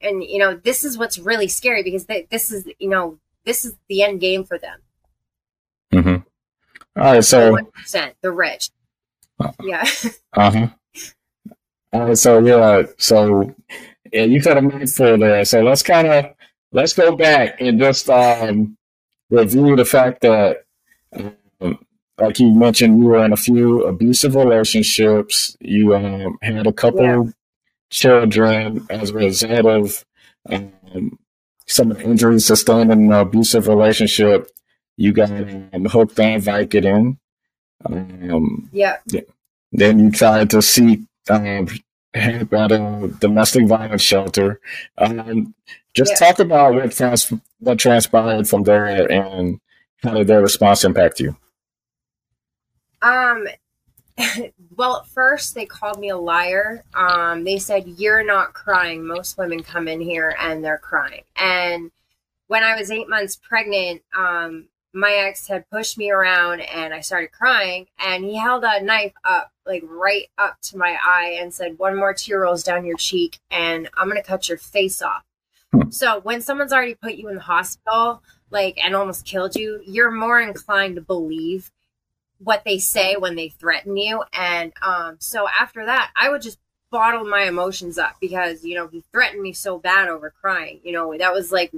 And, 0.00 0.22
you 0.22 0.38
know, 0.38 0.54
this 0.54 0.84
is 0.84 0.96
what's 0.96 1.18
really 1.18 1.48
scary 1.48 1.82
because 1.82 2.06
they, 2.06 2.26
this 2.30 2.50
is, 2.50 2.68
you 2.78 2.88
know, 2.88 3.18
this 3.44 3.64
is 3.64 3.76
the 3.88 4.02
end 4.02 4.20
game 4.20 4.44
for 4.44 4.58
them. 4.58 4.80
Mm-hmm. 5.92 7.00
All 7.00 7.12
right, 7.14 7.24
so 7.24 7.56
percent, 7.72 8.14
the 8.22 8.30
rich. 8.30 8.70
Uh, 9.38 9.52
yeah. 9.62 9.84
uh 10.34 10.50
huh. 10.50 10.68
All 11.92 12.06
right, 12.06 12.18
so 12.18 12.38
yeah, 12.40 12.82
so 12.98 13.54
yeah, 14.12 14.24
you 14.24 14.42
got 14.42 14.58
a 14.58 14.62
mouthful 14.62 15.16
there. 15.16 15.44
So 15.44 15.62
let's 15.62 15.82
kind 15.82 16.08
of 16.08 16.26
let's 16.72 16.92
go 16.92 17.16
back 17.16 17.60
and 17.60 17.78
just 17.78 18.10
um, 18.10 18.76
review 19.30 19.76
the 19.76 19.84
fact 19.84 20.20
that, 20.22 20.64
um, 21.12 21.78
like 22.18 22.38
you 22.40 22.52
mentioned, 22.54 22.98
you 22.98 23.06
were 23.06 23.24
in 23.24 23.32
a 23.32 23.36
few 23.36 23.84
abusive 23.84 24.34
relationships. 24.34 25.56
You 25.60 25.94
um, 25.94 26.36
had 26.42 26.66
a 26.66 26.72
couple 26.72 27.02
yeah. 27.02 27.24
Children 27.90 28.86
as 28.90 29.10
a 29.10 29.14
result 29.14 29.66
of 29.66 30.04
um, 30.48 31.18
some 31.66 31.92
injuries 31.92 32.46
sustained 32.46 32.90
in 32.92 33.04
an 33.06 33.12
abusive 33.12 33.68
relationship. 33.68 34.50
You 34.96 35.12
got 35.12 35.30
um, 35.30 35.84
hooked 35.84 36.18
on 36.18 36.40
Vicodin. 36.40 37.18
Um, 37.84 38.68
yeah. 38.72 38.96
Then 39.70 39.98
you 39.98 40.10
tried 40.10 40.50
to 40.50 40.62
seek 40.62 41.00
um, 41.30 41.68
help 42.14 42.52
at 42.52 42.72
a 42.72 43.14
domestic 43.20 43.66
violence 43.66 44.02
shelter. 44.02 44.60
Um, 44.96 45.54
just 45.94 46.12
yeah. 46.12 46.28
talk 46.28 46.38
about 46.38 46.74
what, 46.74 46.92
trans- 46.92 47.32
what 47.60 47.78
transpired 47.78 48.48
from 48.48 48.64
there 48.64 49.10
and 49.10 49.60
how 50.02 50.14
did 50.14 50.26
their 50.26 50.42
response 50.42 50.84
impact 50.84 51.20
you? 51.20 51.36
Um, 53.02 53.46
well, 54.76 54.98
at 54.98 55.08
first 55.08 55.54
they 55.54 55.66
called 55.66 55.98
me 55.98 56.08
a 56.08 56.16
liar. 56.16 56.84
Um, 56.94 57.44
they 57.44 57.58
said, 57.58 57.86
You're 57.86 58.24
not 58.24 58.52
crying. 58.52 59.06
Most 59.06 59.38
women 59.38 59.62
come 59.62 59.88
in 59.88 60.00
here 60.00 60.34
and 60.38 60.64
they're 60.64 60.78
crying. 60.78 61.22
And 61.36 61.90
when 62.48 62.64
I 62.64 62.76
was 62.76 62.90
eight 62.90 63.08
months 63.08 63.36
pregnant, 63.36 64.02
um, 64.16 64.68
my 64.92 65.12
ex 65.12 65.46
had 65.48 65.70
pushed 65.70 65.98
me 65.98 66.10
around 66.10 66.60
and 66.60 66.92
I 66.94 67.00
started 67.00 67.30
crying. 67.30 67.86
And 67.98 68.24
he 68.24 68.36
held 68.36 68.64
a 68.64 68.82
knife 68.82 69.12
up, 69.24 69.52
like 69.66 69.82
right 69.86 70.28
up 70.36 70.60
to 70.62 70.78
my 70.78 70.98
eye, 71.02 71.36
and 71.40 71.52
said, 71.52 71.78
One 71.78 71.96
more 71.96 72.14
tear 72.14 72.40
rolls 72.40 72.64
down 72.64 72.84
your 72.84 72.96
cheek, 72.96 73.38
and 73.50 73.88
I'm 73.96 74.08
going 74.08 74.20
to 74.20 74.26
cut 74.26 74.48
your 74.48 74.58
face 74.58 75.00
off. 75.02 75.24
Hmm. 75.72 75.90
So 75.90 76.20
when 76.20 76.40
someone's 76.40 76.72
already 76.72 76.94
put 76.94 77.14
you 77.14 77.28
in 77.28 77.36
the 77.36 77.42
hospital, 77.42 78.22
like, 78.50 78.78
and 78.82 78.96
almost 78.96 79.26
killed 79.26 79.54
you, 79.54 79.80
you're 79.86 80.10
more 80.10 80.40
inclined 80.40 80.96
to 80.96 81.02
believe 81.02 81.70
what 82.38 82.62
they 82.64 82.78
say 82.78 83.16
when 83.16 83.34
they 83.34 83.48
threaten 83.48 83.96
you. 83.96 84.22
And 84.32 84.72
um, 84.82 85.16
so 85.18 85.46
after 85.48 85.84
that, 85.86 86.10
I 86.16 86.30
would 86.30 86.42
just 86.42 86.58
bottle 86.90 87.24
my 87.24 87.42
emotions 87.42 87.98
up 87.98 88.16
because, 88.20 88.64
you 88.64 88.74
know, 88.74 88.86
he 88.86 89.02
threatened 89.12 89.42
me 89.42 89.52
so 89.52 89.78
bad 89.78 90.08
over 90.08 90.30
crying. 90.30 90.80
You 90.84 90.92
know, 90.92 91.16
that 91.16 91.32
was 91.32 91.52
like, 91.52 91.72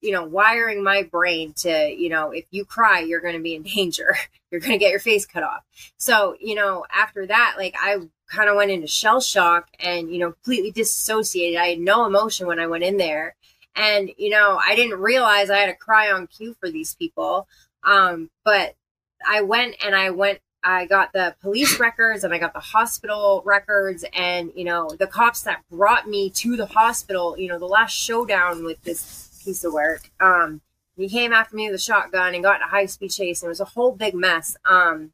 you 0.00 0.12
know, 0.12 0.24
wiring 0.24 0.82
my 0.82 1.02
brain 1.02 1.52
to, 1.58 1.90
you 1.90 2.08
know, 2.08 2.30
if 2.30 2.44
you 2.50 2.64
cry, 2.64 3.00
you're 3.00 3.20
going 3.20 3.36
to 3.36 3.42
be 3.42 3.54
in 3.54 3.62
danger. 3.74 4.16
You're 4.50 4.60
going 4.60 4.72
to 4.72 4.78
get 4.78 4.90
your 4.90 5.00
face 5.00 5.26
cut 5.26 5.42
off. 5.42 5.62
So, 5.96 6.36
you 6.40 6.54
know, 6.54 6.84
after 6.94 7.26
that, 7.26 7.54
like 7.58 7.74
I 7.80 7.98
kind 8.30 8.48
of 8.48 8.56
went 8.56 8.70
into 8.70 8.86
shell 8.86 9.20
shock 9.20 9.68
and, 9.78 10.10
you 10.10 10.18
know, 10.18 10.32
completely 10.32 10.70
disassociated. 10.70 11.60
I 11.60 11.68
had 11.68 11.78
no 11.78 12.06
emotion 12.06 12.46
when 12.46 12.58
I 12.58 12.66
went 12.66 12.84
in 12.84 12.96
there. 12.96 13.34
And, 13.76 14.10
you 14.18 14.30
know, 14.30 14.58
I 14.62 14.74
didn't 14.74 15.00
realize 15.00 15.50
I 15.50 15.58
had 15.58 15.66
to 15.66 15.74
cry 15.74 16.10
on 16.10 16.26
cue 16.26 16.56
for 16.58 16.70
these 16.70 16.94
people. 16.94 17.46
Um, 17.84 18.30
but 18.44 18.74
I 19.26 19.42
went 19.42 19.76
and 19.84 19.94
I 19.94 20.10
went 20.10 20.40
I 20.62 20.86
got 20.86 21.12
the 21.12 21.36
police 21.40 21.78
records 21.78 22.24
and 22.24 22.34
I 22.34 22.38
got 22.38 22.52
the 22.52 22.60
hospital 22.60 23.42
records 23.44 24.04
and 24.12 24.52
you 24.54 24.64
know 24.64 24.90
the 24.98 25.06
cops 25.06 25.42
that 25.42 25.62
brought 25.70 26.08
me 26.08 26.30
to 26.30 26.56
the 26.56 26.66
hospital, 26.66 27.38
you 27.38 27.48
know, 27.48 27.58
the 27.58 27.66
last 27.66 27.92
showdown 27.92 28.64
with 28.64 28.82
this 28.82 29.40
piece 29.44 29.64
of 29.64 29.72
work. 29.72 30.10
Um 30.20 30.60
he 30.96 31.08
came 31.08 31.32
after 31.32 31.54
me 31.54 31.66
with 31.66 31.76
a 31.76 31.82
shotgun 31.82 32.34
and 32.34 32.42
got 32.42 32.56
in 32.56 32.62
a 32.62 32.70
high 32.70 32.86
speed 32.86 33.10
chase 33.10 33.42
and 33.42 33.48
it 33.48 33.50
was 33.50 33.60
a 33.60 33.66
whole 33.66 33.92
big 33.92 34.14
mess. 34.14 34.56
Um 34.64 35.12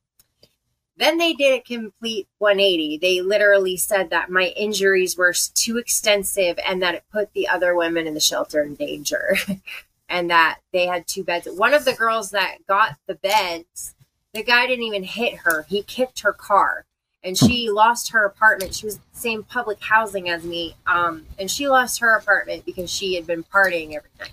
then 0.97 1.19
they 1.19 1.33
did 1.33 1.59
a 1.59 1.61
complete 1.61 2.29
180. 2.39 2.99
They 2.99 3.21
literally 3.21 3.77
said 3.77 4.11
that 4.11 4.31
my 4.31 4.55
injuries 4.57 5.17
were 5.17 5.35
too 5.55 5.77
extensive 5.77 6.57
and 6.65 6.81
that 6.83 6.95
it 6.95 7.05
put 7.13 7.33
the 7.33 7.49
other 7.49 7.75
women 7.75 8.07
in 8.07 8.15
the 8.15 8.21
shelter 8.21 8.63
in 8.63 8.77
danger. 8.77 9.37
and 10.09 10.31
that 10.31 10.59
they 10.73 10.87
had 10.87 11.07
two 11.07 11.25
beds. 11.25 11.49
One 11.51 11.75
of 11.75 11.85
the 11.85 11.93
girls 11.93 12.31
that 12.31 12.59
got 12.67 12.97
the 13.07 13.15
beds, 13.15 13.95
the 14.33 14.43
guy 14.43 14.67
didn't 14.67 14.85
even 14.85 15.05
hit 15.05 15.39
her. 15.39 15.65
He 15.69 15.83
kicked 15.83 16.21
her 16.21 16.33
car 16.33 16.85
and 17.25 17.39
she 17.39 17.71
lost 17.71 18.11
her 18.13 18.25
apartment. 18.27 18.75
She 18.75 18.87
was 18.87 18.99
the 18.99 19.03
same 19.13 19.43
public 19.43 19.81
housing 19.81 20.29
as 20.29 20.45
me. 20.45 20.77
Um, 20.87 21.25
and 21.39 21.51
she 21.51 21.69
lost 21.69 22.01
her 22.01 22.17
apartment 22.17 22.67
because 22.67 22.91
she 22.91 23.15
had 23.15 23.27
been 23.27 23.43
partying 23.43 23.95
every 23.95 24.11
night. 24.21 24.33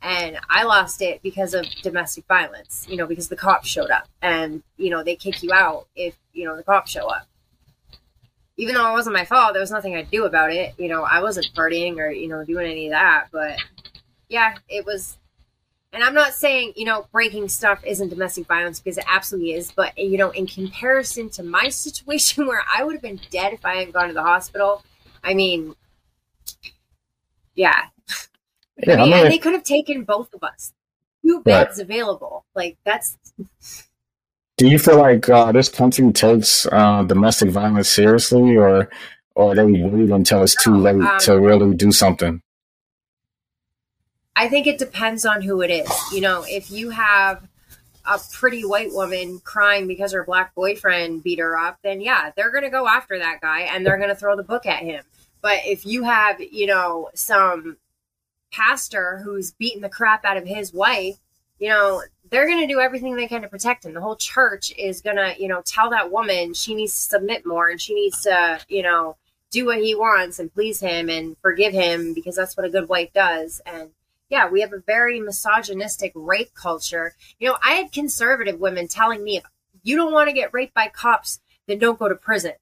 And 0.00 0.38
I 0.48 0.64
lost 0.64 1.02
it 1.02 1.22
because 1.22 1.54
of 1.54 1.66
domestic 1.82 2.24
violence, 2.26 2.86
you 2.88 2.96
know, 2.96 3.06
because 3.06 3.28
the 3.28 3.36
cops 3.36 3.68
showed 3.68 3.90
up 3.90 4.08
and, 4.20 4.62
you 4.76 4.90
know, 4.90 5.04
they 5.04 5.14
kick 5.14 5.42
you 5.42 5.52
out 5.52 5.86
if, 5.94 6.16
you 6.32 6.44
know, 6.44 6.56
the 6.56 6.64
cops 6.64 6.90
show 6.90 7.06
up. 7.06 7.28
Even 8.56 8.74
though 8.74 8.88
it 8.88 8.92
wasn't 8.92 9.14
my 9.14 9.24
fault, 9.24 9.52
there 9.52 9.60
was 9.60 9.70
nothing 9.70 9.94
I'd 9.94 10.10
do 10.10 10.24
about 10.24 10.52
it. 10.52 10.74
You 10.76 10.88
know, 10.88 11.02
I 11.02 11.20
wasn't 11.20 11.54
partying 11.54 11.98
or, 11.98 12.10
you 12.10 12.28
know, 12.28 12.44
doing 12.44 12.70
any 12.70 12.86
of 12.86 12.92
that, 12.92 13.28
but 13.30 13.58
yeah, 14.32 14.54
it 14.68 14.86
was. 14.86 15.18
And 15.92 16.02
I'm 16.02 16.14
not 16.14 16.32
saying, 16.32 16.72
you 16.74 16.86
know, 16.86 17.06
breaking 17.12 17.50
stuff 17.50 17.84
isn't 17.84 18.08
domestic 18.08 18.46
violence 18.46 18.80
because 18.80 18.96
it 18.96 19.04
absolutely 19.06 19.52
is. 19.52 19.72
But, 19.72 19.96
you 19.98 20.16
know, 20.16 20.30
in 20.30 20.46
comparison 20.46 21.28
to 21.30 21.42
my 21.42 21.68
situation 21.68 22.46
where 22.46 22.64
I 22.74 22.82
would 22.82 22.94
have 22.94 23.02
been 23.02 23.20
dead 23.30 23.52
if 23.52 23.64
I 23.64 23.76
hadn't 23.76 23.92
gone 23.92 24.08
to 24.08 24.14
the 24.14 24.22
hospital, 24.22 24.82
I 25.22 25.34
mean, 25.34 25.74
yeah. 27.54 27.82
yeah 28.86 28.94
I 28.94 29.04
mean, 29.04 29.12
and 29.12 29.30
they 29.30 29.38
could 29.38 29.52
have 29.52 29.64
taken 29.64 30.04
both 30.04 30.32
of 30.32 30.42
us. 30.42 30.72
Two 31.24 31.42
beds 31.42 31.76
right. 31.76 31.84
available. 31.84 32.46
Like, 32.56 32.78
that's. 32.84 33.18
Do 34.56 34.68
you 34.68 34.78
feel 34.78 34.96
like 34.96 35.28
uh, 35.28 35.52
this 35.52 35.68
country 35.68 36.10
takes 36.12 36.66
uh, 36.66 37.02
domestic 37.02 37.50
violence 37.50 37.88
seriously, 37.88 38.56
or 38.56 38.88
or 39.34 39.54
they 39.54 39.64
wait 39.64 40.10
until 40.10 40.42
it's 40.42 40.62
too 40.62 40.76
late 40.76 41.00
um, 41.00 41.18
to 41.20 41.40
really 41.40 41.74
do 41.74 41.90
something? 41.90 42.42
I 44.34 44.48
think 44.48 44.66
it 44.66 44.78
depends 44.78 45.24
on 45.24 45.42
who 45.42 45.60
it 45.62 45.70
is. 45.70 45.90
You 46.12 46.20
know, 46.20 46.44
if 46.48 46.70
you 46.70 46.90
have 46.90 47.46
a 48.04 48.18
pretty 48.32 48.64
white 48.64 48.92
woman 48.92 49.40
crying 49.44 49.86
because 49.86 50.12
her 50.12 50.24
black 50.24 50.54
boyfriend 50.54 51.22
beat 51.22 51.38
her 51.38 51.56
up, 51.56 51.78
then 51.82 52.00
yeah, 52.00 52.32
they're 52.36 52.50
going 52.50 52.64
to 52.64 52.70
go 52.70 52.88
after 52.88 53.18
that 53.18 53.40
guy 53.40 53.60
and 53.60 53.84
they're 53.84 53.98
going 53.98 54.08
to 54.08 54.16
throw 54.16 54.36
the 54.36 54.42
book 54.42 54.66
at 54.66 54.82
him. 54.82 55.04
But 55.40 55.60
if 55.66 55.84
you 55.84 56.04
have, 56.04 56.40
you 56.40 56.66
know, 56.66 57.10
some 57.14 57.76
pastor 58.52 59.20
who's 59.24 59.52
beating 59.52 59.82
the 59.82 59.88
crap 59.88 60.24
out 60.24 60.36
of 60.36 60.46
his 60.46 60.72
wife, 60.72 61.16
you 61.58 61.68
know, 61.68 62.02
they're 62.30 62.46
going 62.46 62.60
to 62.60 62.72
do 62.72 62.80
everything 62.80 63.14
they 63.14 63.28
can 63.28 63.42
to 63.42 63.48
protect 63.48 63.84
him. 63.84 63.94
The 63.94 64.00
whole 64.00 64.16
church 64.16 64.72
is 64.78 65.00
going 65.00 65.16
to, 65.16 65.34
you 65.38 65.48
know, 65.48 65.62
tell 65.64 65.90
that 65.90 66.10
woman 66.10 66.54
she 66.54 66.74
needs 66.74 66.92
to 66.94 67.00
submit 67.00 67.46
more 67.46 67.68
and 67.68 67.80
she 67.80 67.94
needs 67.94 68.22
to, 68.22 68.60
you 68.68 68.82
know, 68.82 69.16
do 69.50 69.66
what 69.66 69.78
he 69.78 69.94
wants 69.94 70.38
and 70.38 70.52
please 70.52 70.80
him 70.80 71.08
and 71.08 71.36
forgive 71.42 71.72
him 71.72 72.14
because 72.14 72.34
that's 72.34 72.56
what 72.56 72.66
a 72.66 72.70
good 72.70 72.88
wife 72.88 73.12
does. 73.12 73.60
And 73.66 73.90
yeah, 74.32 74.48
we 74.48 74.62
have 74.62 74.72
a 74.72 74.80
very 74.80 75.20
misogynistic 75.20 76.10
rape 76.14 76.54
culture. 76.54 77.14
You 77.38 77.50
know, 77.50 77.58
I 77.62 77.72
had 77.72 77.92
conservative 77.92 78.58
women 78.58 78.88
telling 78.88 79.22
me 79.22 79.36
if 79.36 79.44
you 79.82 79.94
don't 79.94 80.14
want 80.14 80.30
to 80.30 80.34
get 80.34 80.54
raped 80.54 80.72
by 80.72 80.88
cops, 80.88 81.40
then 81.68 81.78
don't 81.78 81.98
go 81.98 82.08
to 82.08 82.14
prison. 82.14 82.52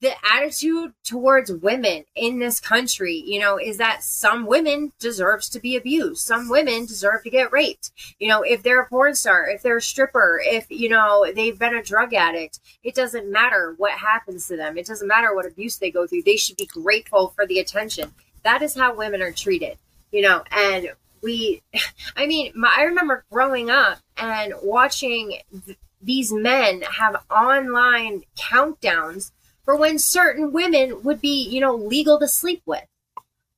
The 0.00 0.14
attitude 0.34 0.94
towards 1.04 1.52
women 1.52 2.06
in 2.16 2.40
this 2.40 2.58
country, 2.58 3.22
you 3.24 3.38
know, 3.38 3.56
is 3.56 3.76
that 3.76 4.02
some 4.02 4.46
women 4.46 4.92
deserves 4.98 5.48
to 5.50 5.60
be 5.60 5.76
abused. 5.76 6.26
Some 6.26 6.48
women 6.48 6.86
deserve 6.86 7.22
to 7.22 7.30
get 7.30 7.52
raped. 7.52 7.92
You 8.18 8.26
know, 8.28 8.42
if 8.42 8.64
they're 8.64 8.82
a 8.82 8.88
porn 8.88 9.14
star, 9.14 9.48
if 9.48 9.62
they're 9.62 9.76
a 9.76 9.82
stripper, 9.82 10.40
if, 10.44 10.66
you 10.70 10.88
know, 10.88 11.24
they've 11.32 11.58
been 11.58 11.76
a 11.76 11.84
drug 11.84 12.14
addict, 12.14 12.58
it 12.82 12.96
doesn't 12.96 13.30
matter 13.30 13.74
what 13.78 13.92
happens 13.92 14.48
to 14.48 14.56
them. 14.56 14.76
It 14.76 14.86
doesn't 14.86 15.06
matter 15.06 15.36
what 15.36 15.46
abuse 15.46 15.76
they 15.76 15.92
go 15.92 16.04
through. 16.04 16.24
They 16.24 16.36
should 16.36 16.56
be 16.56 16.66
grateful 16.66 17.28
for 17.28 17.46
the 17.46 17.60
attention. 17.60 18.12
That 18.42 18.60
is 18.60 18.74
how 18.74 18.94
women 18.94 19.22
are 19.22 19.32
treated 19.32 19.78
you 20.12 20.22
know, 20.22 20.42
and 20.50 20.92
we, 21.22 21.62
I 22.16 22.26
mean, 22.26 22.52
my, 22.54 22.72
I 22.76 22.82
remember 22.84 23.24
growing 23.30 23.70
up 23.70 23.98
and 24.16 24.54
watching 24.62 25.38
th- 25.64 25.78
these 26.00 26.32
men 26.32 26.82
have 26.82 27.24
online 27.30 28.22
countdowns 28.38 29.32
for 29.64 29.76
when 29.76 29.98
certain 29.98 30.52
women 30.52 31.02
would 31.02 31.20
be, 31.20 31.42
you 31.48 31.60
know, 31.60 31.74
legal 31.74 32.18
to 32.20 32.28
sleep 32.28 32.62
with. 32.66 32.84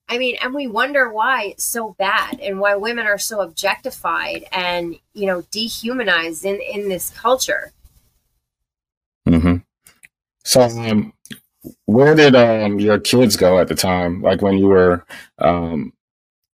I 0.08 0.16
mean, 0.16 0.36
and 0.42 0.54
we 0.54 0.66
wonder 0.66 1.12
why 1.12 1.48
it's 1.48 1.64
so 1.64 1.94
bad 1.98 2.40
and 2.40 2.58
why 2.58 2.76
women 2.76 3.06
are 3.06 3.18
so 3.18 3.42
objectified 3.42 4.46
and, 4.50 4.98
you 5.12 5.26
know, 5.26 5.42
dehumanized 5.50 6.46
in, 6.46 6.58
in 6.60 6.88
this 6.88 7.10
culture. 7.10 7.72
Mm-hmm. 9.28 9.56
So, 10.44 10.62
um, 10.62 11.12
where 11.84 12.14
did 12.14 12.34
um, 12.34 12.80
your 12.80 12.98
kids 12.98 13.36
go 13.36 13.58
at 13.58 13.68
the 13.68 13.74
time? 13.74 14.22
Like 14.22 14.40
when 14.40 14.56
you 14.56 14.68
were 14.68 15.04
um, 15.38 15.92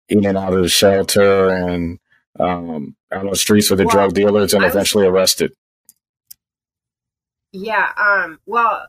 in 0.08 0.24
and 0.24 0.38
out 0.38 0.54
of 0.54 0.62
the 0.62 0.68
shelter 0.68 1.48
and 1.48 1.98
um, 2.38 2.96
out 3.12 3.24
on 3.24 3.30
the 3.30 3.36
streets 3.36 3.70
with 3.70 3.78
the 3.78 3.86
well, 3.86 3.94
drug 3.94 4.14
dealers 4.14 4.54
and 4.54 4.64
eventually 4.64 5.06
arrested. 5.06 5.52
Yeah. 7.52 7.92
Um, 7.96 8.40
well, 8.46 8.86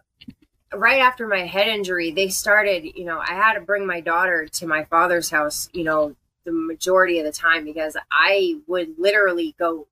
right 0.73 0.99
after 0.99 1.27
my 1.27 1.45
head 1.45 1.67
injury, 1.67 2.11
they 2.11 2.29
started, 2.29 2.85
you 2.95 3.05
know, 3.05 3.19
I 3.19 3.33
had 3.33 3.53
to 3.53 3.61
bring 3.61 3.85
my 3.85 4.01
daughter 4.01 4.47
to 4.47 4.67
my 4.67 4.85
father's 4.85 5.29
house, 5.29 5.69
you 5.73 5.83
know, 5.83 6.15
the 6.45 6.51
majority 6.51 7.19
of 7.19 7.25
the 7.25 7.31
time 7.31 7.65
because 7.65 7.97
I 8.11 8.55
would 8.67 8.97
literally 8.97 9.55
go 9.59 9.87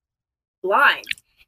blind 0.61 1.05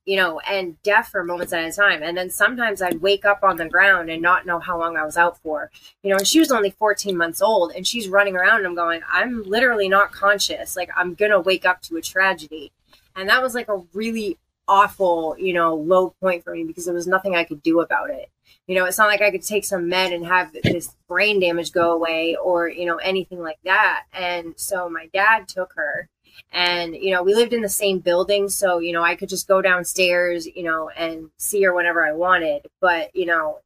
you 0.10 0.16
know, 0.16 0.40
and 0.40 0.82
deaf 0.82 1.12
for 1.12 1.24
moments 1.24 1.54
at 1.54 1.64
a 1.64 1.72
time. 1.72 2.02
And 2.02 2.18
then 2.18 2.32
sometimes 2.32 2.82
I'd 2.82 3.00
wake 3.00 3.26
up 3.26 3.44
on 3.44 3.58
the 3.58 3.70
ground 3.70 4.10
and 4.10 4.24
not 4.24 4.44
know 4.44 4.58
how 4.58 4.80
long 4.80 4.98
I 4.98 5.06
was 5.06 5.18
out 5.18 5.38
for. 5.38 5.70
You 6.02 6.10
know, 6.10 6.16
and 6.16 6.28
she 6.28 6.40
was 6.40 6.52
only 6.52 6.72
14 6.72 7.16
months 7.16 7.44
old 7.44 7.74
and 7.76 7.86
she's 7.86 8.10
running 8.10 8.36
around 8.36 8.58
and 8.58 8.66
I'm 8.66 8.74
going, 8.74 9.02
I'm 9.08 9.44
literally 9.44 9.88
not 9.88 10.12
conscious. 10.12 10.76
Like 10.76 10.90
I'm 10.96 11.14
going 11.14 11.30
to 11.30 11.40
wake 11.40 11.64
up 11.64 11.84
to 11.84 11.98
a 11.98 12.02
tragedy. 12.02 12.72
And 13.16 13.30
that 13.30 13.44
was 13.44 13.54
like 13.54 13.68
a 13.68 13.84
really 13.94 14.40
awful, 14.68 15.36
you 15.38 15.54
know, 15.54 15.76
low 15.76 16.16
point 16.20 16.44
for 16.44 16.56
me 16.56 16.64
because 16.64 16.86
there 16.86 16.96
was 16.96 17.06
nothing 17.06 17.36
I 17.36 17.44
could 17.44 17.62
do 17.62 17.80
about 17.80 18.10
it. 18.10 18.32
You 18.66 18.74
know, 18.74 18.86
it's 18.86 18.98
not 18.98 19.10
like 19.10 19.22
I 19.22 19.30
could 19.30 19.44
take 19.44 19.64
some 19.64 19.90
med 19.90 20.12
and 20.12 20.26
have 20.26 20.52
this 20.54 20.96
brain 21.08 21.40
damage 21.40 21.72
go 21.72 21.92
away 21.92 22.36
or, 22.36 22.68
you 22.68 22.88
know, 22.88 22.98
anything 22.98 23.44
like 23.44 23.60
that. 23.64 24.06
And 24.12 24.56
so 24.58 24.90
my 24.90 25.08
dad 25.14 25.48
took 25.48 25.74
her 25.76 26.10
and 26.52 26.96
you 26.96 27.12
know 27.12 27.24
we 27.24 27.34
lived 27.34 27.54
in 27.54 27.62
the 27.62 27.70
same 27.70 28.00
building 28.00 28.50
so 28.50 28.80
you 28.80 28.92
know 28.92 29.04
i 29.04 29.16
could 29.16 29.30
just 29.30 29.48
go 29.48 29.62
downstairs 29.62 30.46
you 30.48 30.64
know 30.64 30.90
and 30.90 31.30
see 31.38 31.62
her 31.64 31.74
whenever 31.74 32.06
i 32.06 32.12
wanted 32.12 32.66
but 32.80 33.16
you 33.16 33.26
know 33.26 33.60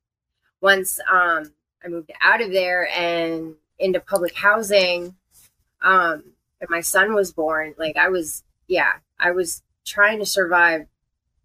once 0.62 1.00
um 1.12 1.52
i 1.84 1.88
moved 1.88 2.12
out 2.22 2.42
of 2.42 2.52
there 2.52 2.90
and 2.96 3.56
into 3.80 4.00
public 4.00 4.36
housing 4.36 5.16
um 5.82 6.24
and 6.62 6.70
my 6.70 6.82
son 6.82 7.14
was 7.14 7.32
born 7.32 7.74
like 7.78 7.98
i 7.98 8.10
was 8.10 8.44
yeah 8.68 8.94
i 9.20 9.32
was 9.32 9.62
trying 9.86 10.20
to 10.20 10.26
survive 10.26 10.88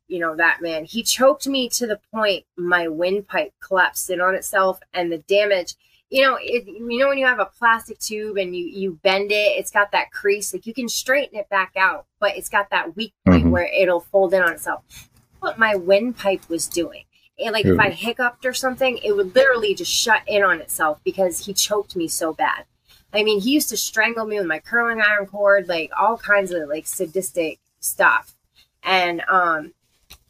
you 0.09 0.19
know, 0.19 0.35
that 0.37 0.61
man. 0.61 0.85
He 0.85 1.03
choked 1.03 1.47
me 1.47 1.69
to 1.71 1.87
the 1.87 2.01
point 2.11 2.45
my 2.57 2.89
windpipe 2.89 3.53
collapsed 3.61 4.11
in 4.11 4.21
on 4.21 4.35
itself 4.35 4.81
and 4.93 5.13
the 5.13 5.19
damage. 5.19 5.75
You 6.11 6.23
know, 6.23 6.39
it, 6.41 6.67
you 6.67 6.99
know 6.99 7.09
when 7.09 7.19
you 7.19 7.27
have 7.27 7.39
a 7.39 7.51
plastic 7.59 7.99
tube 7.99 8.39
and 8.39 8.57
you 8.57 8.65
you 8.65 8.99
bend 9.03 9.31
it, 9.31 9.59
it's 9.59 9.71
got 9.71 9.93
that 9.93 10.11
crease. 10.11 10.53
Like 10.53 10.67
you 10.67 10.73
can 10.73 10.89
straighten 10.89 11.39
it 11.39 11.49
back 11.49 11.73
out, 11.77 12.07
but 12.19 12.37
it's 12.37 12.49
got 12.49 12.71
that 12.71 12.97
weak 12.97 13.13
point 13.27 13.43
mm-hmm. 13.43 13.51
where 13.51 13.67
it'll 13.67 14.01
fold 14.01 14.33
in 14.33 14.43
on 14.43 14.53
itself. 14.53 15.11
What 15.41 15.59
my 15.59 15.77
windpipe 15.77 16.49
was 16.49 16.67
doing. 16.67 17.05
And 17.39 17.53
like 17.53 17.67
if 17.67 17.79
I 17.79 17.91
hiccuped 17.91 18.45
or 18.45 18.53
something, 18.53 18.99
it 18.99 19.13
would 19.13 19.35
literally 19.35 19.75
just 19.75 19.93
shut 19.93 20.23
in 20.27 20.43
on 20.43 20.61
itself 20.61 20.99
because 21.05 21.47
he 21.47 21.55
choked 21.55 21.95
me 21.95 22.09
so 22.09 22.33
bad. 22.33 22.65
I 23.13 23.23
mean, 23.23 23.41
he 23.41 23.53
used 23.53 23.69
to 23.69 23.77
strangle 23.77 24.27
me 24.27 24.39
with 24.39 24.47
my 24.47 24.59
curling 24.59 25.01
iron 25.01 25.27
cord, 25.27 25.69
like 25.69 25.91
all 25.99 26.17
kinds 26.17 26.51
of 26.51 26.69
like 26.69 26.87
sadistic 26.87 27.61
stuff. 27.81 28.35
And 28.83 29.23
um 29.29 29.73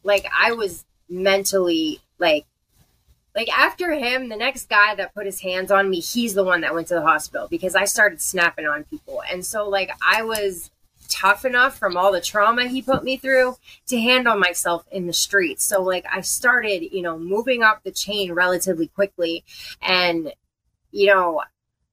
like 0.03 0.27
I 0.39 0.53
was 0.53 0.85
mentally 1.09 2.01
like 2.19 2.47
like 3.39 3.57
after 3.57 3.93
him, 3.93 4.29
the 4.29 4.37
next 4.37 4.69
guy 4.69 4.97
that 4.97 5.15
put 5.15 5.25
his 5.25 5.41
hands 5.43 5.71
on 5.71 5.89
me, 5.89 6.01
he's 6.01 6.35
the 6.35 6.43
one 6.43 6.63
that 6.63 6.75
went 6.75 6.89
to 6.89 6.95
the 6.95 7.03
hospital 7.03 7.47
because 7.49 7.77
I 7.77 7.85
started 7.85 8.21
snapping 8.21 8.67
on 8.67 8.83
people. 8.83 9.23
And 9.31 9.47
so 9.47 9.69
like 9.69 9.93
I 10.05 10.25
was 10.25 10.73
tough 11.09 11.45
enough 11.45 11.79
from 11.79 11.97
all 11.97 12.11
the 12.11 12.21
trauma 12.21 12.67
he 12.67 12.83
put 12.83 13.05
me 13.05 13.17
through 13.17 13.55
to 13.87 14.01
handle 14.01 14.37
myself 14.37 14.87
in 14.91 15.07
the 15.07 15.13
streets. 15.13 15.63
So 15.63 15.81
like 15.81 16.05
I 16.13 16.21
started, 16.23 16.93
you 16.93 17.01
know, 17.01 17.17
moving 17.17 17.63
up 17.63 17.85
the 17.85 17.93
chain 17.93 18.33
relatively 18.33 18.89
quickly 18.89 19.45
and 19.81 20.33
you 20.91 21.07
know, 21.07 21.43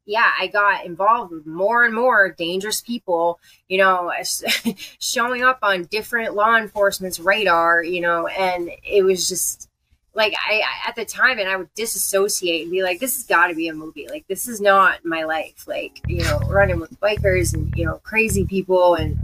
yeah, 0.07 0.31
I 0.39 0.47
got 0.47 0.83
involved 0.83 1.31
with 1.31 1.45
more 1.45 1.83
and 1.83 1.93
more 1.93 2.31
dangerous 2.31 2.81
people, 2.81 3.39
you 3.67 3.77
know, 3.77 4.11
showing 4.99 5.43
up 5.43 5.59
on 5.61 5.83
different 5.83 6.33
law 6.33 6.57
enforcement's 6.57 7.19
radar, 7.19 7.83
you 7.83 8.01
know, 8.01 8.25
and 8.25 8.71
it 8.83 9.03
was 9.03 9.29
just 9.29 9.69
like 10.15 10.33
I, 10.33 10.61
I 10.61 10.89
at 10.89 10.95
the 10.95 11.05
time 11.05 11.37
and 11.39 11.47
I 11.47 11.57
would 11.57 11.73
disassociate 11.75 12.63
and 12.63 12.71
be 12.71 12.81
like, 12.81 12.99
this 12.99 13.15
has 13.15 13.23
got 13.23 13.47
to 13.47 13.55
be 13.55 13.67
a 13.67 13.73
movie. 13.73 14.07
Like 14.09 14.25
this 14.27 14.47
is 14.47 14.61
not 14.61 15.05
my 15.05 15.23
life. 15.23 15.67
Like 15.67 16.01
you 16.07 16.23
know, 16.23 16.39
running 16.49 16.79
with 16.79 16.99
bikers 16.99 17.53
and 17.53 17.73
you 17.75 17.85
know 17.85 17.99
crazy 18.03 18.45
people 18.45 18.95
and 18.95 19.19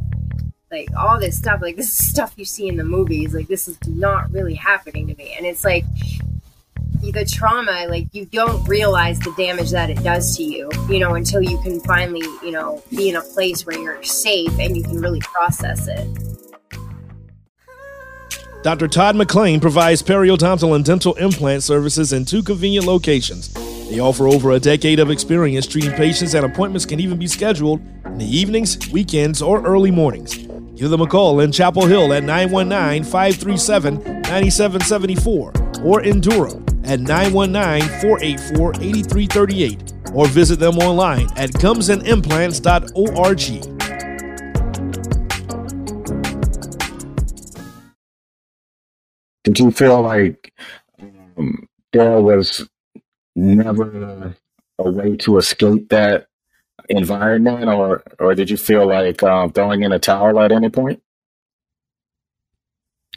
like 0.69 0.89
all 0.95 1.19
this 1.19 1.37
stuff. 1.37 1.61
Like 1.61 1.77
this 1.77 1.87
is 1.87 2.09
stuff 2.09 2.33
you 2.35 2.45
see 2.45 2.67
in 2.67 2.75
the 2.75 2.83
movies. 2.83 3.33
Like 3.33 3.47
this 3.47 3.67
is 3.67 3.77
not 3.87 4.31
really 4.31 4.55
happening 4.55 5.07
to 5.07 5.15
me. 5.15 5.33
And 5.37 5.45
it's 5.45 5.63
like 5.63 5.85
the 7.01 7.25
trauma, 7.25 7.87
like 7.89 8.07
you 8.11 8.25
don't 8.25 8.63
realize 8.67 9.19
the 9.19 9.33
damage 9.35 9.71
that 9.71 9.89
it 9.89 10.01
does 10.03 10.37
to 10.37 10.43
you, 10.43 10.69
you 10.87 10.99
know, 10.99 11.15
until 11.15 11.41
you 11.41 11.59
can 11.61 11.79
finally, 11.81 12.21
you 12.43 12.51
know, 12.51 12.83
be 12.89 13.09
in 13.09 13.15
a 13.15 13.21
place 13.21 13.65
where 13.65 13.77
you're 13.79 14.03
safe 14.03 14.51
and 14.59 14.77
you 14.77 14.83
can 14.83 14.99
really 14.99 15.19
process 15.21 15.87
it. 15.87 16.30
Dr. 18.63 18.87
Todd 18.87 19.15
McLean 19.15 19.59
provides 19.59 20.03
periodontal 20.03 20.75
and 20.75 20.85
dental 20.85 21.15
implant 21.15 21.63
services 21.63 22.13
in 22.13 22.25
two 22.25 22.43
convenient 22.43 22.85
locations. 22.85 23.51
They 23.89 23.99
offer 23.99 24.27
over 24.27 24.51
a 24.51 24.59
decade 24.59 24.99
of 24.99 25.09
experience 25.09 25.65
treating 25.65 25.93
patients, 25.93 26.35
and 26.35 26.45
appointments 26.45 26.85
can 26.85 26.99
even 26.99 27.17
be 27.17 27.25
scheduled 27.25 27.81
in 28.05 28.19
the 28.19 28.25
evenings, 28.25 28.77
weekends, 28.91 29.41
or 29.41 29.65
early 29.65 29.89
mornings. 29.89 30.37
Give 30.75 30.91
them 30.91 31.01
a 31.01 31.07
call 31.07 31.39
in 31.39 31.51
Chapel 31.51 31.87
Hill 31.87 32.13
at 32.13 32.23
919 32.23 33.03
537 33.03 34.03
9774 34.03 35.53
or 35.83 36.01
in 36.01 36.21
Durham 36.21 36.63
at 36.83 36.99
919 36.99 37.89
484 37.99 38.75
8338 38.75 39.93
or 40.13 40.27
visit 40.27 40.59
them 40.59 40.77
online 40.77 41.27
at 41.35 41.49
gumsandimplants.org. 41.51 43.90
did 49.53 49.59
you 49.59 49.71
feel 49.71 50.01
like 50.01 50.53
um, 51.37 51.67
there 51.91 52.21
was 52.21 52.67
never 53.35 54.33
a 54.79 54.91
way 54.91 55.17
to 55.17 55.37
escape 55.37 55.89
that 55.89 56.27
environment, 56.89 57.69
or 57.69 58.03
or 58.19 58.35
did 58.35 58.49
you 58.49 58.57
feel 58.57 58.87
like 58.87 59.21
um, 59.23 59.51
throwing 59.51 59.83
in 59.83 59.91
a 59.91 59.99
towel 59.99 60.39
at 60.39 60.51
any 60.51 60.69
point? 60.69 61.01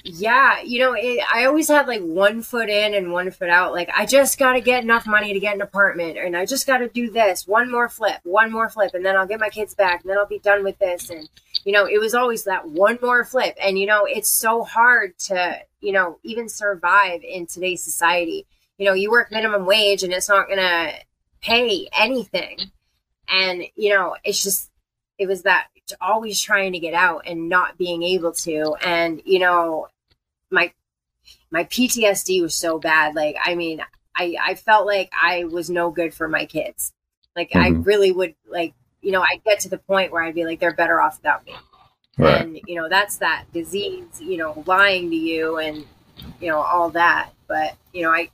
Yeah, 0.06 0.60
you 0.60 0.80
know, 0.80 0.92
it, 0.92 1.20
I 1.32 1.46
always 1.46 1.68
had 1.68 1.86
like 1.86 2.02
one 2.02 2.42
foot 2.42 2.68
in 2.68 2.92
and 2.94 3.10
one 3.10 3.30
foot 3.30 3.48
out. 3.48 3.72
Like, 3.72 3.88
I 3.96 4.04
just 4.04 4.38
got 4.38 4.52
to 4.52 4.60
get 4.60 4.82
enough 4.84 5.06
money 5.06 5.32
to 5.32 5.40
get 5.40 5.54
an 5.54 5.62
apartment, 5.62 6.18
and 6.18 6.36
I 6.36 6.44
just 6.44 6.66
got 6.66 6.78
to 6.78 6.88
do 6.88 7.10
this 7.10 7.46
one 7.46 7.70
more 7.70 7.88
flip, 7.88 8.18
one 8.24 8.52
more 8.52 8.68
flip, 8.68 8.92
and 8.94 9.04
then 9.04 9.16
I'll 9.16 9.26
get 9.26 9.40
my 9.40 9.48
kids 9.48 9.74
back, 9.74 10.02
and 10.02 10.10
then 10.10 10.18
I'll 10.18 10.26
be 10.26 10.40
done 10.40 10.62
with 10.62 10.78
this. 10.78 11.08
And, 11.08 11.28
you 11.64 11.72
know, 11.72 11.86
it 11.86 11.98
was 11.98 12.14
always 12.14 12.44
that 12.44 12.68
one 12.68 12.98
more 13.02 13.24
flip. 13.24 13.56
And, 13.60 13.78
you 13.78 13.86
know, 13.86 14.04
it's 14.04 14.28
so 14.28 14.62
hard 14.62 15.18
to, 15.20 15.60
you 15.80 15.92
know, 15.92 16.18
even 16.22 16.48
survive 16.48 17.22
in 17.22 17.46
today's 17.46 17.82
society. 17.82 18.46
You 18.78 18.86
know, 18.86 18.92
you 18.92 19.10
work 19.10 19.30
minimum 19.30 19.66
wage 19.66 20.02
and 20.02 20.12
it's 20.12 20.28
not 20.28 20.46
going 20.46 20.58
to 20.58 20.92
pay 21.40 21.88
anything. 21.98 22.58
And, 23.28 23.64
you 23.76 23.90
know, 23.90 24.16
it's 24.24 24.42
just, 24.42 24.70
it 25.18 25.26
was 25.26 25.42
that 25.42 25.68
always 26.00 26.40
trying 26.40 26.72
to 26.72 26.78
get 26.78 26.94
out 26.94 27.22
and 27.26 27.48
not 27.48 27.78
being 27.78 28.02
able 28.02 28.32
to. 28.32 28.74
And, 28.84 29.22
you 29.24 29.38
know, 29.38 29.88
my 30.50 30.72
my 31.50 31.64
PTSD 31.64 32.42
was 32.42 32.54
so 32.54 32.78
bad. 32.78 33.14
Like, 33.14 33.36
I 33.42 33.54
mean, 33.54 33.80
I 34.16 34.36
I 34.42 34.54
felt 34.54 34.86
like 34.86 35.10
I 35.20 35.44
was 35.44 35.70
no 35.70 35.90
good 35.90 36.14
for 36.14 36.28
my 36.28 36.46
kids. 36.46 36.92
Like, 37.36 37.50
mm-hmm. 37.50 37.64
I 37.64 37.68
really 37.80 38.12
would 38.12 38.34
like, 38.48 38.74
you 39.04 39.12
know, 39.12 39.22
I 39.22 39.40
get 39.44 39.60
to 39.60 39.68
the 39.68 39.78
point 39.78 40.12
where 40.12 40.22
I'd 40.22 40.34
be 40.34 40.44
like, 40.44 40.60
they're 40.60 40.74
better 40.74 41.00
off 41.00 41.18
without 41.18 41.44
me. 41.46 41.54
Right. 42.16 42.40
And 42.40 42.60
you 42.66 42.76
know, 42.76 42.88
that's 42.88 43.18
that 43.18 43.44
disease. 43.52 44.20
You 44.20 44.36
know, 44.36 44.62
lying 44.66 45.10
to 45.10 45.16
you 45.16 45.58
and 45.58 45.84
you 46.40 46.48
know 46.48 46.60
all 46.60 46.90
that. 46.90 47.30
But 47.48 47.76
you 47.92 48.02
know, 48.02 48.10
I 48.10 48.30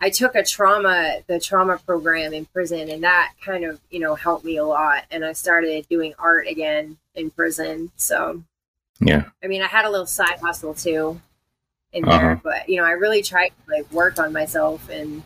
I 0.00 0.10
took 0.10 0.34
a 0.34 0.44
trauma 0.44 1.18
the 1.26 1.40
trauma 1.40 1.78
program 1.78 2.32
in 2.32 2.46
prison, 2.46 2.88
and 2.88 3.02
that 3.02 3.32
kind 3.44 3.64
of 3.64 3.80
you 3.90 4.00
know 4.00 4.14
helped 4.14 4.44
me 4.44 4.56
a 4.56 4.64
lot. 4.64 5.04
And 5.10 5.24
I 5.24 5.32
started 5.32 5.86
doing 5.88 6.14
art 6.18 6.46
again 6.46 6.98
in 7.14 7.30
prison. 7.30 7.90
So 7.96 8.42
yeah, 9.00 9.24
I 9.42 9.48
mean, 9.48 9.62
I 9.62 9.66
had 9.66 9.84
a 9.84 9.90
little 9.90 10.06
side 10.06 10.38
hustle 10.40 10.74
too 10.74 11.20
in 11.92 12.04
uh-huh. 12.04 12.18
there. 12.18 12.40
But 12.42 12.68
you 12.68 12.76
know, 12.76 12.84
I 12.84 12.92
really 12.92 13.22
tried 13.22 13.48
to 13.48 13.74
like 13.74 13.90
work 13.92 14.18
on 14.18 14.32
myself 14.32 14.88
and 14.88 15.22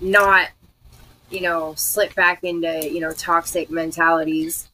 not, 0.00 0.48
you 1.30 1.40
know, 1.40 1.74
slip 1.76 2.14
back 2.14 2.44
into 2.44 2.90
you 2.90 3.00
know 3.00 3.12
toxic 3.12 3.70
mentalities. 3.70 4.68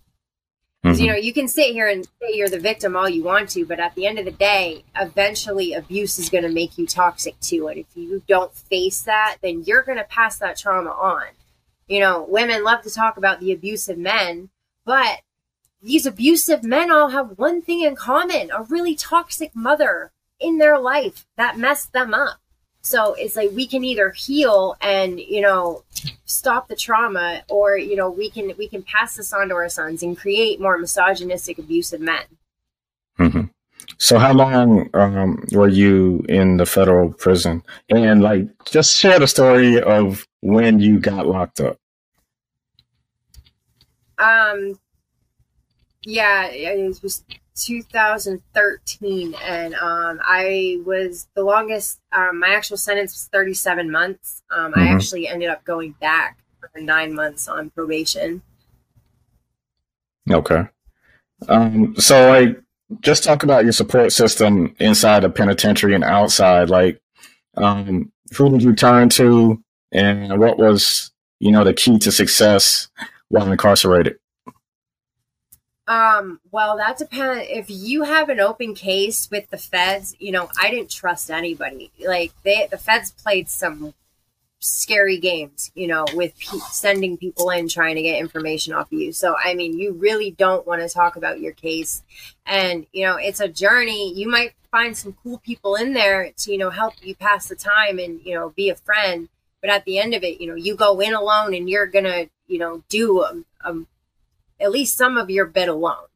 Mm-hmm. 0.85 0.99
you 0.99 1.07
know, 1.09 1.17
you 1.17 1.35
can 1.35 1.47
sit 1.47 1.73
here 1.73 1.89
and 1.89 2.07
say 2.07 2.31
you're 2.33 2.49
the 2.49 2.59
victim 2.59 2.97
all 2.97 3.09
you 3.09 3.23
want 3.23 3.51
to, 3.51 3.67
but 3.67 3.79
at 3.79 3.95
the 3.95 4.07
end 4.07 4.19
of 4.19 4.25
the 4.25 4.31
day, 4.31 4.83
eventually 4.97 5.75
abuse 5.75 6.19
is 6.19 6.31
going 6.31 6.45
to 6.45 6.49
make 6.49 6.79
you 6.79 6.87
toxic 6.87 7.39
too. 7.41 7.69
And 7.69 7.81
if 7.81 7.87
you 7.95 8.23
don't 8.27 8.55
face 8.55 9.03
that, 9.03 9.37
then 9.43 9.63
you're 9.67 9.83
going 9.83 9.99
to 9.99 10.05
pass 10.05 10.39
that 10.39 10.57
trauma 10.57 10.89
on. 10.91 11.25
You 11.87 12.01
know, 12.01 12.25
women 12.27 12.65
love 12.65 12.81
to 12.83 12.91
talk 12.91 13.19
about 13.19 13.41
the 13.41 13.53
abusive 13.53 13.99
men, 13.99 14.49
but 14.87 15.21
these 15.83 16.07
abusive 16.07 16.63
men 16.63 16.91
all 16.91 17.09
have 17.09 17.39
one 17.39 17.61
thing 17.61 17.83
in 17.83 17.95
common 17.95 18.51
a 18.51 18.63
really 18.63 18.95
toxic 18.95 19.55
mother 19.55 20.13
in 20.39 20.59
their 20.59 20.79
life 20.79 21.27
that 21.37 21.59
messed 21.59 21.93
them 21.93 22.15
up. 22.15 22.39
So 22.83 23.15
it's 23.15 23.37
like 23.37 23.51
we 23.53 23.67
can 23.67 23.85
either 23.85 24.11
heal 24.11 24.77
and, 24.81 25.21
you 25.21 25.41
know, 25.43 25.85
stop 26.25 26.69
the 26.69 26.77
trauma 26.77 27.43
or, 27.49 27.77
you 27.77 27.95
know, 27.95 28.11
we 28.11 28.31
can 28.31 28.53
we 28.57 28.69
can 28.69 28.83
pass 28.83 29.17
this 29.17 29.33
on 29.33 29.49
to 29.49 29.55
our 29.55 29.69
sons 29.69 30.03
and 30.03 30.17
create 30.17 30.61
more 30.61 30.79
misogynistic 30.79 31.59
abusive 31.59 32.01
men. 32.01 32.25
Mm-hmm. 33.19 33.43
So 33.99 34.19
how 34.19 34.33
long 34.33 34.89
um, 34.95 35.45
were 35.53 35.69
you 35.69 36.25
in 36.29 36.57
the 36.57 36.65
federal 36.65 37.13
prison? 37.13 37.63
And 37.91 38.23
like 38.23 38.47
just 38.65 38.97
share 38.97 39.19
the 39.19 39.29
story 39.29 39.81
of 39.81 40.27
when 40.41 40.81
you 40.81 41.01
got 41.01 41.27
locked 41.27 41.61
up. 41.61 41.77
Um 44.19 44.79
yeah, 46.03 46.47
it 46.47 47.03
was 47.03 47.25
2013, 47.55 49.35
and 49.43 49.75
um, 49.75 50.21
I 50.23 50.81
was 50.85 51.29
the 51.35 51.45
longest. 51.45 52.01
Um, 52.13 52.41
my 52.41 52.49
actual 52.49 52.77
sentence 52.77 53.13
was 53.13 53.29
37 53.33 53.91
months. 53.91 54.43
Um, 54.51 54.73
mm-hmm. 54.73 54.81
I 54.81 54.89
actually 54.89 55.29
ended 55.29 55.49
up 55.49 55.65
going 55.65 55.95
back 56.01 56.39
for 56.61 56.81
nine 56.81 57.15
months 57.15 57.49
on 57.49 57.71
probation. 57.71 58.43
Okay. 60.31 60.65
Um, 61.49 61.95
so, 61.97 62.29
like, 62.29 62.61
just 63.01 63.25
talk 63.25 63.43
about 63.43 63.65
your 63.65 63.73
support 63.73 64.13
system 64.13 64.75
inside 64.79 65.23
the 65.23 65.31
penitentiary 65.31 65.95
and 65.95 66.05
outside. 66.05 66.71
Like, 66.71 67.01
um, 67.57 68.13
who 68.37 68.51
did 68.51 68.63
you 68.63 68.75
turn 68.75 69.09
to, 69.11 69.63
and 69.93 70.39
what 70.39 70.59
was, 70.59 71.11
you 71.39 71.51
know, 71.51 71.65
the 71.65 71.75
key 71.75 71.99
to 72.01 72.13
success 72.13 72.89
while 73.29 73.51
incarcerated? 73.51 74.19
Um, 75.91 76.39
well, 76.53 76.77
that 76.77 76.99
depends. 76.99 77.49
If 77.51 77.67
you 77.69 78.05
have 78.05 78.29
an 78.29 78.39
open 78.39 78.77
case 78.77 79.29
with 79.29 79.51
the 79.51 79.59
feds, 79.59 80.15
you 80.21 80.31
know, 80.31 80.49
I 80.57 80.71
didn't 80.71 80.89
trust 80.89 81.33
anybody. 81.33 81.91
Like 82.07 82.31
they, 82.45 82.69
the 82.71 82.79
feds 82.79 83.11
played 83.11 83.49
some 83.49 83.93
scary 84.61 85.19
games, 85.19 85.73
you 85.75 85.89
know, 85.89 86.05
with 86.15 86.39
pe- 86.39 86.59
sending 86.71 87.17
people 87.17 87.51
in 87.51 87.67
trying 87.69 87.97
to 87.97 88.03
get 88.03 88.21
information 88.21 88.73
off 88.73 88.93
of 88.93 89.01
you. 89.01 89.11
So, 89.11 89.35
I 89.43 89.55
mean, 89.55 89.77
you 89.81 89.93
really 89.93 90.31
don't 90.31 90.65
want 90.65 90.81
to 90.81 90.89
talk 90.89 91.17
about 91.17 91.41
your 91.41 91.55
case. 91.55 92.05
And, 92.47 92.87
you 92.93 93.05
know, 93.05 93.17
it's 93.17 93.41
a 93.41 93.49
journey. 93.49 94.15
You 94.15 94.31
might 94.31 94.53
find 94.71 94.97
some 94.97 95.17
cool 95.25 95.39
people 95.39 95.75
in 95.75 95.93
there 95.93 96.31
to, 96.37 96.53
you 96.53 96.59
know, 96.59 96.71
help 96.71 96.95
you 97.03 97.17
pass 97.17 97.49
the 97.49 97.57
time 97.57 97.99
and, 97.99 98.21
you 98.25 98.37
know, 98.37 98.51
be 98.51 98.71
a 98.71 98.77
friend. 98.77 99.29
But 99.61 99.71
at 99.71 99.85
the 99.87 99.99
end 99.99 100.15
of 100.15 100.23
it, 100.23 100.41
you 100.41 100.47
know, 100.47 100.55
you 100.55 100.77
go 100.77 101.01
in 101.01 101.15
alone 101.15 101.53
and 101.53 101.69
you're 101.69 101.89
going 101.89 102.05
to, 102.05 102.31
you 102.47 102.59
know, 102.59 102.85
do 102.89 103.23
a, 103.23 103.43
um, 103.65 103.89
at 104.61 104.71
least 104.71 104.97
some 104.97 105.17
of 105.17 105.31
your 105.31 105.47
bit 105.47 105.69
alone. 105.69 106.07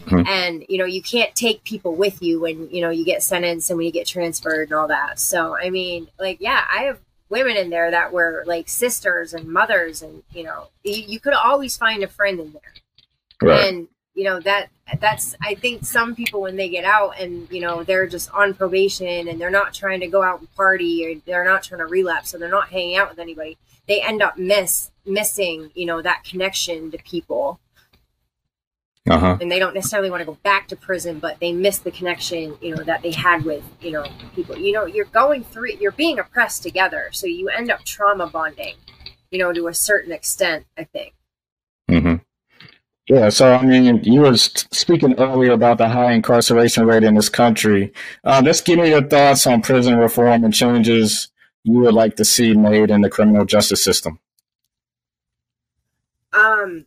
Mm-hmm. 0.00 0.26
And, 0.26 0.64
you 0.68 0.78
know, 0.78 0.84
you 0.84 1.02
can't 1.02 1.34
take 1.34 1.64
people 1.64 1.94
with 1.94 2.22
you 2.22 2.40
when, 2.40 2.70
you 2.70 2.80
know, 2.80 2.90
you 2.90 3.04
get 3.04 3.22
sentenced 3.22 3.68
and 3.70 3.76
when 3.76 3.86
you 3.86 3.92
get 3.92 4.06
transferred 4.06 4.68
and 4.68 4.78
all 4.78 4.88
that. 4.88 5.18
So, 5.18 5.56
I 5.56 5.70
mean, 5.70 6.08
like, 6.18 6.40
yeah, 6.40 6.64
I 6.72 6.84
have 6.84 6.98
women 7.28 7.56
in 7.56 7.70
there 7.70 7.90
that 7.90 8.12
were 8.12 8.42
like 8.46 8.68
sisters 8.68 9.34
and 9.34 9.48
mothers 9.48 10.02
and 10.02 10.22
you 10.32 10.42
know 10.42 10.68
you, 10.82 10.94
you 10.94 11.20
could 11.20 11.34
always 11.34 11.76
find 11.76 12.02
a 12.02 12.08
friend 12.08 12.40
in 12.40 12.52
there 12.52 12.74
right. 13.42 13.68
and 13.68 13.88
you 14.14 14.24
know 14.24 14.40
that 14.40 14.68
that's 15.00 15.36
i 15.42 15.54
think 15.54 15.84
some 15.84 16.14
people 16.14 16.40
when 16.40 16.56
they 16.56 16.68
get 16.68 16.84
out 16.84 17.20
and 17.20 17.50
you 17.50 17.60
know 17.60 17.84
they're 17.84 18.06
just 18.06 18.30
on 18.32 18.54
probation 18.54 19.28
and 19.28 19.40
they're 19.40 19.50
not 19.50 19.74
trying 19.74 20.00
to 20.00 20.06
go 20.06 20.22
out 20.22 20.40
and 20.40 20.54
party 20.56 21.06
or 21.06 21.20
they're 21.26 21.44
not 21.44 21.62
trying 21.62 21.80
to 21.80 21.86
relapse 21.86 22.30
so 22.30 22.38
they're 22.38 22.48
not 22.48 22.70
hanging 22.70 22.96
out 22.96 23.10
with 23.10 23.18
anybody 23.18 23.56
they 23.86 24.00
end 24.02 24.22
up 24.22 24.38
miss 24.38 24.90
missing 25.04 25.70
you 25.74 25.86
know 25.86 26.00
that 26.00 26.24
connection 26.24 26.90
to 26.90 26.98
people 26.98 27.60
uh-huh. 29.10 29.38
and 29.40 29.50
they 29.50 29.58
don't 29.58 29.74
necessarily 29.74 30.10
want 30.10 30.20
to 30.20 30.26
go 30.26 30.36
back 30.42 30.68
to 30.68 30.76
prison 30.76 31.18
but 31.18 31.38
they 31.40 31.52
miss 31.52 31.78
the 31.78 31.90
connection 31.90 32.56
you 32.60 32.74
know 32.74 32.82
that 32.82 33.02
they 33.02 33.10
had 33.10 33.44
with 33.44 33.64
you 33.80 33.90
know 33.90 34.04
people 34.34 34.56
you 34.56 34.72
know 34.72 34.84
you're 34.84 35.06
going 35.06 35.44
through 35.44 35.70
you're 35.80 35.92
being 35.92 36.18
oppressed 36.18 36.62
together 36.62 37.08
so 37.12 37.26
you 37.26 37.48
end 37.48 37.70
up 37.70 37.84
trauma 37.84 38.26
bonding 38.26 38.74
you 39.30 39.38
know 39.38 39.52
to 39.52 39.68
a 39.68 39.74
certain 39.74 40.12
extent 40.12 40.66
i 40.76 40.84
think 40.84 41.14
mm-hmm. 41.90 42.16
yeah 43.06 43.28
so 43.28 43.52
i 43.54 43.64
mean 43.64 44.02
you 44.04 44.20
were 44.20 44.36
speaking 44.36 45.14
earlier 45.18 45.52
about 45.52 45.78
the 45.78 45.88
high 45.88 46.12
incarceration 46.12 46.86
rate 46.86 47.04
in 47.04 47.14
this 47.14 47.28
country 47.28 47.92
uh, 48.24 48.40
let's 48.44 48.60
give 48.60 48.78
me 48.78 48.90
your 48.90 49.02
thoughts 49.02 49.46
on 49.46 49.62
prison 49.62 49.96
reform 49.96 50.44
and 50.44 50.54
changes 50.54 51.28
you 51.64 51.78
would 51.80 51.94
like 51.94 52.16
to 52.16 52.24
see 52.24 52.54
made 52.54 52.90
in 52.90 53.00
the 53.00 53.10
criminal 53.10 53.44
justice 53.44 53.82
system 53.82 54.18
um 56.32 56.84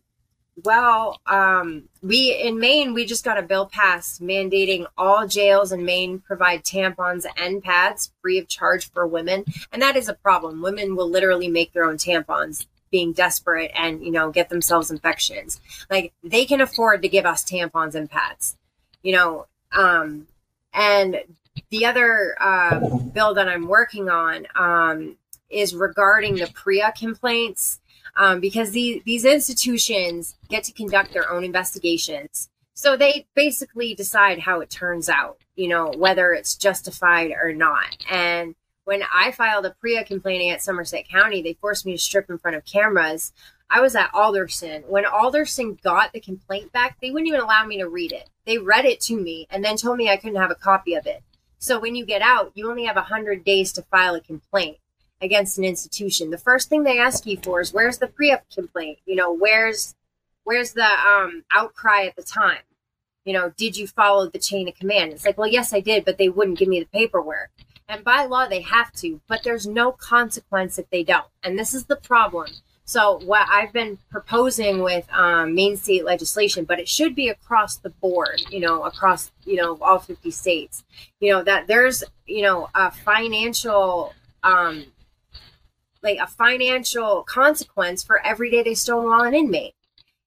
well, 0.64 1.20
um, 1.26 1.90
we 2.02 2.34
in 2.34 2.60
Maine, 2.60 2.94
we 2.94 3.06
just 3.06 3.24
got 3.24 3.38
a 3.38 3.44
bill 3.44 3.66
passed 3.66 4.22
mandating 4.22 4.86
all 4.98 5.28
jails 5.28 5.72
in 5.72 5.86
Maine 5.86 6.20
provide 6.20 6.64
tampons 6.64 7.26
and 7.38 7.64
pads 7.64 8.12
free 8.22 8.38
of 8.38 8.48
charge 8.48 8.90
for 8.92 9.06
women, 9.06 9.46
and 9.72 9.82
that 9.82 9.96
is 9.96 10.10
a 10.10 10.14
problem. 10.14 10.62
Women 10.62 10.96
will 10.96 11.10
literally 11.10 11.48
make 11.48 11.74
their 11.74 11.86
own 11.86 11.98
tampons, 11.98 12.66
being 12.92 13.14
desperate 13.14 13.72
and 13.76 14.04
you 14.04 14.12
know 14.12 14.32
get 14.32 14.50
themselves 14.50 14.92
infections. 14.92 15.60
Like 15.90 16.14
they 16.24 16.46
can 16.46 16.62
afford 16.62 17.02
to 17.02 17.10
give 17.10 17.26
us 17.26 17.44
tampons 17.44 17.96
and 17.96 18.10
pads, 18.10 18.58
you 19.02 19.14
know. 19.14 19.48
Um, 19.72 20.28
and 20.74 21.22
the 21.70 21.86
other 21.86 22.36
uh, 22.40 22.80
bill 23.14 23.34
that 23.34 23.48
I'm 23.48 23.68
working 23.68 24.10
on 24.10 24.48
um, 24.56 25.18
is 25.50 25.76
regarding 25.76 26.36
the 26.36 26.48
PREA 26.48 26.94
complaints 26.98 27.80
um, 28.16 28.40
because 28.40 28.72
these 28.72 29.02
these 29.06 29.26
institutions 29.26 30.36
get 30.50 30.64
to 30.66 30.74
conduct 30.74 31.14
their 31.14 31.32
own 31.32 31.44
investigations. 31.44 32.50
So 32.74 32.98
they 32.98 33.28
basically 33.36 33.94
decide 33.94 34.40
how 34.40 34.60
it 34.62 34.70
turns 34.70 35.08
out, 35.10 35.38
you 35.56 35.68
know, 35.68 35.94
whether 35.96 36.34
it's 36.34 36.56
justified 36.56 37.32
or 37.32 37.54
not. 37.54 37.98
And 38.10 38.56
when 38.86 39.04
I 39.14 39.32
filed 39.32 39.66
a 39.66 39.76
PREA 39.80 40.04
complaining 40.04 40.50
at 40.50 40.64
Somerset 40.64 41.08
County, 41.08 41.42
they 41.42 41.54
forced 41.54 41.86
me 41.86 41.92
to 41.92 41.98
strip 41.98 42.30
in 42.30 42.40
front 42.40 42.58
of 42.58 42.66
cameras. 42.66 43.34
I 43.70 43.82
was 43.82 43.96
at 43.96 44.10
Alderson. 44.14 44.84
When 44.88 45.06
Alderson 45.06 45.78
got 45.84 46.12
the 46.12 46.20
complaint 46.20 46.72
back, 46.74 46.98
they 47.00 47.12
wouldn't 47.12 47.28
even 47.28 47.42
allow 47.42 47.66
me 47.66 47.78
to 47.78 47.88
read 47.88 48.12
it. 48.12 48.30
They 48.46 48.58
read 48.58 48.86
it 48.86 49.00
to 49.02 49.16
me 49.16 49.48
and 49.50 49.64
then 49.64 49.78
told 49.78 49.98
me 49.98 50.10
I 50.10 50.18
couldn't 50.18 50.42
have 50.42 50.52
a 50.52 50.56
copy 50.56 50.96
of 50.96 51.06
it. 51.06 51.24
So 51.60 51.80
when 51.80 51.96
you 51.96 52.06
get 52.06 52.24
out, 52.24 52.52
you 52.56 52.70
only 52.70 52.86
have 52.86 52.96
100 52.96 53.44
days 53.44 53.72
to 53.74 53.84
file 53.84 54.16
a 54.16 54.22
complaint 54.22 54.78
against 55.22 55.58
an 55.58 55.64
institution, 55.64 56.30
the 56.30 56.38
first 56.38 56.70
thing 56.70 56.84
they 56.84 57.00
ask 57.00 57.26
you 57.26 57.38
for 57.38 57.62
is 57.62 57.74
where's 57.74 58.00
the 58.00 58.08
PREA 58.08 58.42
complaint? 58.54 59.00
You 59.06 59.16
know, 59.16 59.34
where's 59.34 59.96
where's 60.44 60.74
the 60.74 60.86
um, 60.86 61.44
outcry 61.54 62.06
at 62.06 62.16
the 62.16 62.24
time? 62.24 62.62
You 63.26 63.34
know, 63.34 63.54
did 63.56 63.78
you 63.78 63.88
follow 63.88 64.28
the 64.28 64.40
chain 64.40 64.68
of 64.68 64.76
command? 64.76 65.14
It's 65.14 65.26
like, 65.26 65.38
well, 65.38 65.48
yes, 65.48 65.74
I 65.74 65.80
did, 65.80 66.06
but 66.06 66.18
they 66.18 66.30
wouldn't 66.30 66.58
give 66.58 66.68
me 66.68 66.80
the 66.80 66.88
paperwork. 66.88 67.52
And 67.88 68.04
by 68.04 68.26
law, 68.26 68.48
they 68.48 68.62
have 68.62 68.92
to, 68.94 69.22
but 69.28 69.44
there's 69.44 69.68
no 69.68 69.92
consequence 69.92 70.80
if 70.80 70.90
they 70.90 71.04
don't. 71.04 71.28
And 71.44 71.60
this 71.60 71.74
is 71.74 71.86
the 71.86 71.98
problem. 71.98 72.48
So, 72.86 73.20
what 73.20 73.48
I've 73.50 73.72
been 73.72 74.00
proposing 74.10 74.82
with 74.82 75.06
um, 75.14 75.54
Maine 75.54 75.78
state 75.78 76.04
legislation, 76.04 76.66
but 76.66 76.80
it 76.80 76.90
should 76.90 77.16
be 77.16 77.30
across 77.30 77.78
the 77.78 77.90
board, 77.90 78.42
you 78.50 78.60
know, 78.60 78.84
across, 78.84 79.32
you 79.46 79.56
know, 79.56 79.78
all 79.82 80.00
50 80.00 80.32
states, 80.32 80.84
you 81.20 81.32
know, 81.32 81.44
that 81.44 81.68
there's, 81.68 82.04
you 82.26 82.42
know, 82.42 82.70
a 82.74 82.92
financial 82.92 84.14
um, 84.44 84.86
like 86.04 86.18
a 86.20 86.28
financial 86.28 87.24
consequence 87.24 88.04
for 88.04 88.26
every 88.26 88.50
day 88.50 88.64
they 88.64 88.74
stonewall 88.74 89.24
an 89.24 89.34
inmate. 89.34 89.76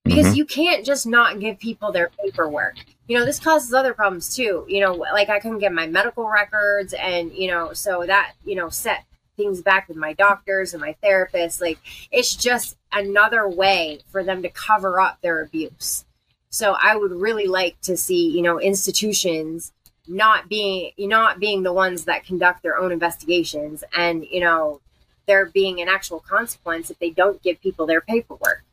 Because 0.05 0.27
mm-hmm. 0.27 0.35
you 0.35 0.45
can't 0.45 0.85
just 0.85 1.07
not 1.07 1.41
give 1.41 1.59
people 1.59 1.91
their 1.91 2.11
paperwork. 2.23 2.77
You 3.07 3.19
know 3.19 3.25
this 3.25 3.41
causes 3.41 3.73
other 3.73 3.95
problems 3.95 4.35
too. 4.35 4.67
You 4.69 4.81
know 4.81 4.95
like 4.95 5.29
i 5.29 5.41
couldn't 5.41 5.59
get 5.59 5.73
my 5.73 5.87
medical 5.87 6.29
records 6.29 6.93
and 6.95 7.33
you 7.33 7.49
know 7.49 7.73
so 7.73 8.05
that 8.07 8.33
you 8.45 8.55
know 8.55 8.69
set 8.69 9.05
things 9.37 9.63
back 9.63 9.89
with 9.89 9.97
my 9.97 10.13
doctors 10.13 10.75
and 10.75 10.81
my 10.81 10.95
therapists 11.03 11.61
like 11.61 11.79
it's 12.13 12.37
just 12.37 12.77
another 12.93 13.49
way 13.49 13.99
for 14.13 14.23
them 14.23 14.43
to 14.43 14.49
cover 14.49 15.01
up 15.01 15.21
their 15.23 15.43
abuse. 15.43 16.05
So 16.51 16.77
i 16.81 16.97
would 16.97 17.13
really 17.13 17.47
like 17.47 17.81
to 17.83 17.97
see 17.97 18.29
you 18.29 18.43
know 18.43 18.61
institutions 18.61 19.73
not 20.07 20.49
being 20.49 20.93
not 20.99 21.41
being 21.41 21.63
the 21.63 21.73
ones 21.73 22.05
that 22.05 22.25
conduct 22.25 22.63
their 22.63 22.77
own 22.77 22.93
investigations 22.93 23.85
and 23.97 24.25
you 24.31 24.41
know 24.41 24.81
there 25.27 25.47
being 25.47 25.81
an 25.81 25.89
actual 25.89 26.21
consequence 26.21 26.91
if 26.91 26.99
they 26.99 27.11
don't 27.11 27.43
give 27.43 27.61
people 27.61 27.87
their 27.87 28.01
paperwork. 28.01 28.65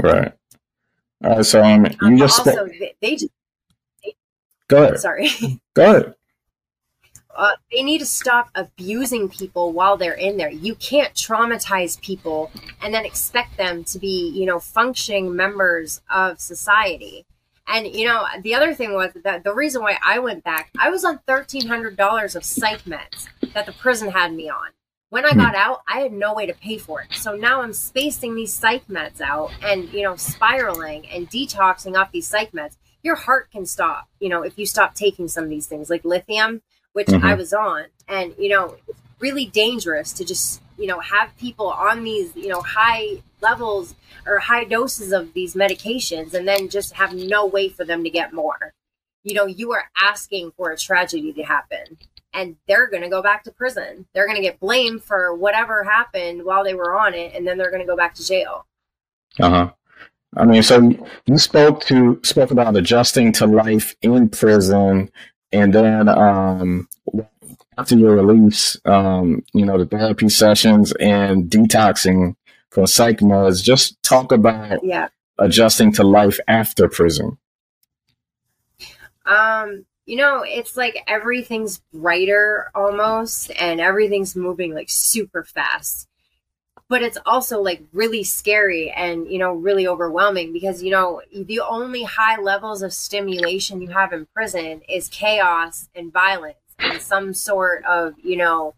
Right. 0.00 0.32
All 1.24 1.36
right. 1.36 1.46
So 1.46 1.62
um, 1.62 1.84
you 1.84 1.96
um, 2.00 2.18
just 2.18 2.38
also 2.38 2.66
they, 2.66 2.94
they 3.00 3.12
just 3.16 3.32
they, 4.04 4.14
go 4.68 4.84
ahead. 4.84 5.00
Sorry. 5.00 5.30
Go 5.74 5.90
ahead. 5.90 6.14
Uh, 7.34 7.52
they 7.70 7.84
need 7.84 7.98
to 7.98 8.06
stop 8.06 8.50
abusing 8.56 9.28
people 9.28 9.72
while 9.72 9.96
they're 9.96 10.12
in 10.12 10.38
there. 10.38 10.50
You 10.50 10.74
can't 10.74 11.14
traumatize 11.14 12.00
people 12.00 12.50
and 12.82 12.92
then 12.92 13.04
expect 13.04 13.56
them 13.56 13.84
to 13.84 13.98
be, 14.00 14.28
you 14.30 14.44
know, 14.44 14.58
functioning 14.58 15.36
members 15.36 16.00
of 16.10 16.40
society. 16.40 17.24
And 17.68 17.86
you 17.86 18.06
know, 18.06 18.24
the 18.42 18.54
other 18.54 18.74
thing 18.74 18.94
was 18.94 19.12
that 19.22 19.44
the 19.44 19.54
reason 19.54 19.82
why 19.82 19.98
I 20.04 20.18
went 20.18 20.42
back, 20.42 20.70
I 20.78 20.90
was 20.90 21.04
on 21.04 21.20
thirteen 21.26 21.68
hundred 21.68 21.96
dollars 21.96 22.34
of 22.34 22.42
psych 22.42 22.82
meds 22.84 23.28
that 23.52 23.66
the 23.66 23.72
prison 23.72 24.10
had 24.10 24.32
me 24.32 24.48
on. 24.48 24.70
When 25.10 25.24
I 25.24 25.30
hmm. 25.30 25.40
got 25.40 25.54
out, 25.54 25.82
I 25.88 26.00
had 26.00 26.12
no 26.12 26.34
way 26.34 26.46
to 26.46 26.54
pay 26.54 26.78
for 26.78 27.02
it. 27.02 27.14
So 27.14 27.34
now 27.34 27.62
I'm 27.62 27.72
spacing 27.72 28.34
these 28.34 28.52
psych 28.52 28.86
meds 28.88 29.20
out 29.20 29.50
and, 29.62 29.90
you 29.92 30.02
know, 30.02 30.16
spiraling 30.16 31.06
and 31.08 31.30
detoxing 31.30 31.96
off 31.96 32.12
these 32.12 32.26
psych 32.26 32.52
meds. 32.52 32.76
Your 33.02 33.14
heart 33.14 33.50
can 33.50 33.64
stop, 33.64 34.08
you 34.20 34.28
know, 34.28 34.42
if 34.42 34.58
you 34.58 34.66
stop 34.66 34.94
taking 34.94 35.28
some 35.28 35.44
of 35.44 35.50
these 35.50 35.66
things 35.66 35.88
like 35.88 36.04
lithium, 36.04 36.62
which 36.92 37.06
mm-hmm. 37.06 37.24
I 37.24 37.34
was 37.34 37.52
on. 37.52 37.84
And, 38.06 38.34
you 38.38 38.48
know, 38.48 38.76
it's 38.86 39.00
really 39.20 39.46
dangerous 39.46 40.12
to 40.14 40.24
just, 40.24 40.60
you 40.76 40.86
know, 40.86 41.00
have 41.00 41.36
people 41.38 41.68
on 41.68 42.04
these, 42.04 42.34
you 42.36 42.48
know, 42.48 42.60
high 42.60 43.22
levels 43.40 43.94
or 44.26 44.40
high 44.40 44.64
doses 44.64 45.12
of 45.12 45.32
these 45.32 45.54
medications 45.54 46.34
and 46.34 46.46
then 46.46 46.68
just 46.68 46.94
have 46.94 47.14
no 47.14 47.46
way 47.46 47.68
for 47.68 47.84
them 47.84 48.04
to 48.04 48.10
get 48.10 48.32
more. 48.32 48.74
You 49.22 49.34
know, 49.34 49.46
you 49.46 49.72
are 49.72 49.90
asking 50.00 50.52
for 50.56 50.70
a 50.70 50.76
tragedy 50.76 51.32
to 51.32 51.42
happen 51.42 51.98
and 52.32 52.56
they're 52.66 52.88
going 52.88 53.02
to 53.02 53.08
go 53.08 53.22
back 53.22 53.44
to 53.44 53.52
prison. 53.52 54.06
They're 54.12 54.26
going 54.26 54.36
to 54.36 54.42
get 54.42 54.60
blamed 54.60 55.02
for 55.02 55.34
whatever 55.34 55.84
happened 55.84 56.44
while 56.44 56.64
they 56.64 56.74
were 56.74 56.98
on 56.98 57.14
it, 57.14 57.34
and 57.34 57.46
then 57.46 57.58
they're 57.58 57.70
going 57.70 57.82
to 57.82 57.86
go 57.86 57.96
back 57.96 58.14
to 58.14 58.26
jail. 58.26 58.66
Uh 59.40 59.50
huh. 59.50 59.70
I 60.36 60.44
mean, 60.44 60.62
so 60.62 60.92
you 61.26 61.38
spoke 61.38 61.84
to 61.86 62.20
spoke 62.22 62.50
about 62.50 62.76
adjusting 62.76 63.32
to 63.34 63.46
life 63.46 63.96
in 64.02 64.28
prison, 64.28 65.10
and 65.52 65.72
then 65.72 66.08
um, 66.08 66.88
after 67.78 67.96
your 67.96 68.16
release, 68.16 68.76
um, 68.84 69.42
you 69.54 69.64
know, 69.64 69.78
the 69.78 69.86
therapy 69.86 70.28
sessions 70.28 70.92
and 71.00 71.44
detoxing 71.44 72.34
from 72.70 72.86
psych 72.86 73.20
meds. 73.20 73.62
Just 73.62 74.02
talk 74.02 74.32
about 74.32 74.84
yeah. 74.84 75.08
adjusting 75.38 75.92
to 75.92 76.04
life 76.04 76.38
after 76.48 76.88
prison. 76.88 77.38
Um, 79.24 79.84
you 80.08 80.16
know, 80.16 80.42
it's 80.42 80.76
like 80.76 81.04
everything's 81.06 81.82
brighter 81.92 82.70
almost 82.74 83.50
and 83.58 83.80
everything's 83.80 84.34
moving 84.34 84.74
like 84.74 84.88
super 84.88 85.44
fast. 85.44 86.08
But 86.88 87.02
it's 87.02 87.18
also 87.26 87.60
like 87.60 87.82
really 87.92 88.24
scary 88.24 88.90
and, 88.90 89.30
you 89.30 89.38
know, 89.38 89.52
really 89.52 89.86
overwhelming 89.86 90.54
because, 90.54 90.82
you 90.82 90.90
know, 90.90 91.20
the 91.30 91.60
only 91.60 92.04
high 92.04 92.40
levels 92.40 92.80
of 92.80 92.94
stimulation 92.94 93.82
you 93.82 93.88
have 93.88 94.14
in 94.14 94.26
prison 94.34 94.80
is 94.88 95.08
chaos 95.08 95.90
and 95.94 96.10
violence 96.10 96.56
and 96.78 97.02
some 97.02 97.34
sort 97.34 97.84
of, 97.84 98.14
you 98.22 98.36
know, 98.36 98.74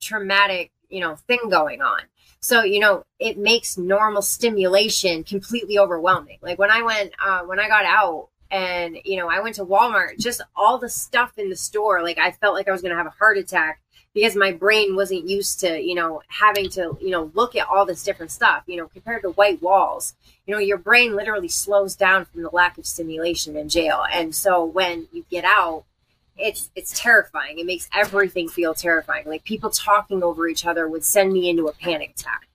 traumatic 0.00 0.70
you 0.90 1.00
know, 1.00 1.16
thing 1.16 1.48
going 1.48 1.80
on. 1.80 2.00
So, 2.40 2.62
you 2.62 2.80
know, 2.80 3.04
it 3.18 3.38
makes 3.38 3.78
normal 3.78 4.22
stimulation 4.22 5.24
completely 5.24 5.78
overwhelming. 5.78 6.38
Like 6.42 6.58
when 6.58 6.70
I 6.70 6.82
went, 6.82 7.12
uh, 7.24 7.42
when 7.42 7.60
I 7.60 7.68
got 7.68 7.84
out 7.84 8.28
and, 8.50 8.98
you 9.04 9.16
know, 9.16 9.28
I 9.28 9.40
went 9.40 9.56
to 9.56 9.64
Walmart, 9.64 10.18
just 10.18 10.40
all 10.56 10.78
the 10.78 10.88
stuff 10.88 11.38
in 11.38 11.50
the 11.50 11.56
store, 11.56 12.02
like 12.02 12.18
I 12.18 12.32
felt 12.32 12.54
like 12.54 12.68
I 12.68 12.72
was 12.72 12.82
going 12.82 12.90
to 12.90 12.96
have 12.96 13.06
a 13.06 13.10
heart 13.10 13.38
attack 13.38 13.80
because 14.12 14.34
my 14.34 14.50
brain 14.52 14.96
wasn't 14.96 15.28
used 15.28 15.60
to, 15.60 15.80
you 15.80 15.94
know, 15.94 16.22
having 16.28 16.68
to, 16.70 16.98
you 17.00 17.10
know, 17.10 17.30
look 17.34 17.54
at 17.54 17.68
all 17.68 17.86
this 17.86 18.02
different 18.02 18.32
stuff, 18.32 18.64
you 18.66 18.76
know, 18.76 18.88
compared 18.88 19.22
to 19.22 19.30
white 19.30 19.62
walls. 19.62 20.14
You 20.46 20.54
know, 20.54 20.60
your 20.60 20.78
brain 20.78 21.14
literally 21.14 21.48
slows 21.48 21.94
down 21.94 22.24
from 22.24 22.42
the 22.42 22.50
lack 22.50 22.76
of 22.76 22.86
stimulation 22.86 23.56
in 23.56 23.68
jail. 23.68 24.04
And 24.12 24.34
so 24.34 24.64
when 24.64 25.06
you 25.12 25.24
get 25.30 25.44
out, 25.44 25.84
it's 26.36 26.70
it's 26.74 26.98
terrifying. 26.98 27.58
It 27.58 27.66
makes 27.66 27.88
everything 27.94 28.48
feel 28.48 28.74
terrifying. 28.74 29.26
Like 29.26 29.44
people 29.44 29.70
talking 29.70 30.22
over 30.22 30.48
each 30.48 30.64
other 30.64 30.88
would 30.88 31.04
send 31.04 31.32
me 31.32 31.48
into 31.48 31.66
a 31.68 31.72
panic 31.72 32.14
attack. 32.18 32.48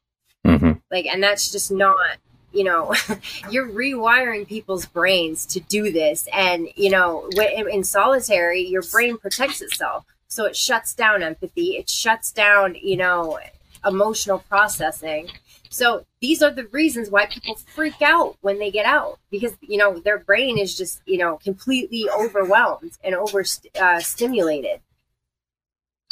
Mm-hmm. 0.45 0.71
Like, 0.91 1.05
and 1.05 1.23
that's 1.23 1.51
just 1.51 1.71
not 1.71 2.17
you 2.56 2.63
know 2.63 2.94
you're 3.52 3.70
rewiring 3.70 4.48
people's 4.48 4.86
brains 4.86 5.46
to 5.46 5.60
do 5.60 5.91
this 5.91 6.28
and 6.34 6.68
you 6.76 6.89
know 6.89 7.30
in 7.72 7.84
solitary 7.84 8.62
your 8.62 8.84
brain 8.84 9.18
protects 9.18 9.62
itself 9.62 10.06
so 10.28 10.46
it 10.46 10.56
shuts 10.56 10.94
down 10.94 11.22
empathy 11.22 11.78
it 11.78 11.89
shuts 11.89 12.32
down 12.32 12.76
you 12.76 12.98
know 12.98 13.39
emotional 13.86 14.39
processing 14.50 15.30
so 15.76 16.06
these 16.22 16.41
are 16.41 16.52
the 16.52 16.68
reasons 16.68 17.10
why 17.10 17.26
people 17.26 17.56
freak 17.56 18.02
out 18.02 18.38
when 18.39 18.60
they 18.60 18.72
get 18.72 18.86
out 18.86 19.20
because 19.30 19.58
you 19.60 19.78
know 19.78 20.00
their 20.00 20.18
brain 20.18 20.58
is 20.58 20.78
just 20.78 21.02
you 21.06 21.18
know 21.18 21.36
completely 21.38 22.10
overwhelmed 22.10 22.94
and 23.04 23.13
over 23.13 23.44
uh, 23.80 24.00
stimulated. 24.00 24.80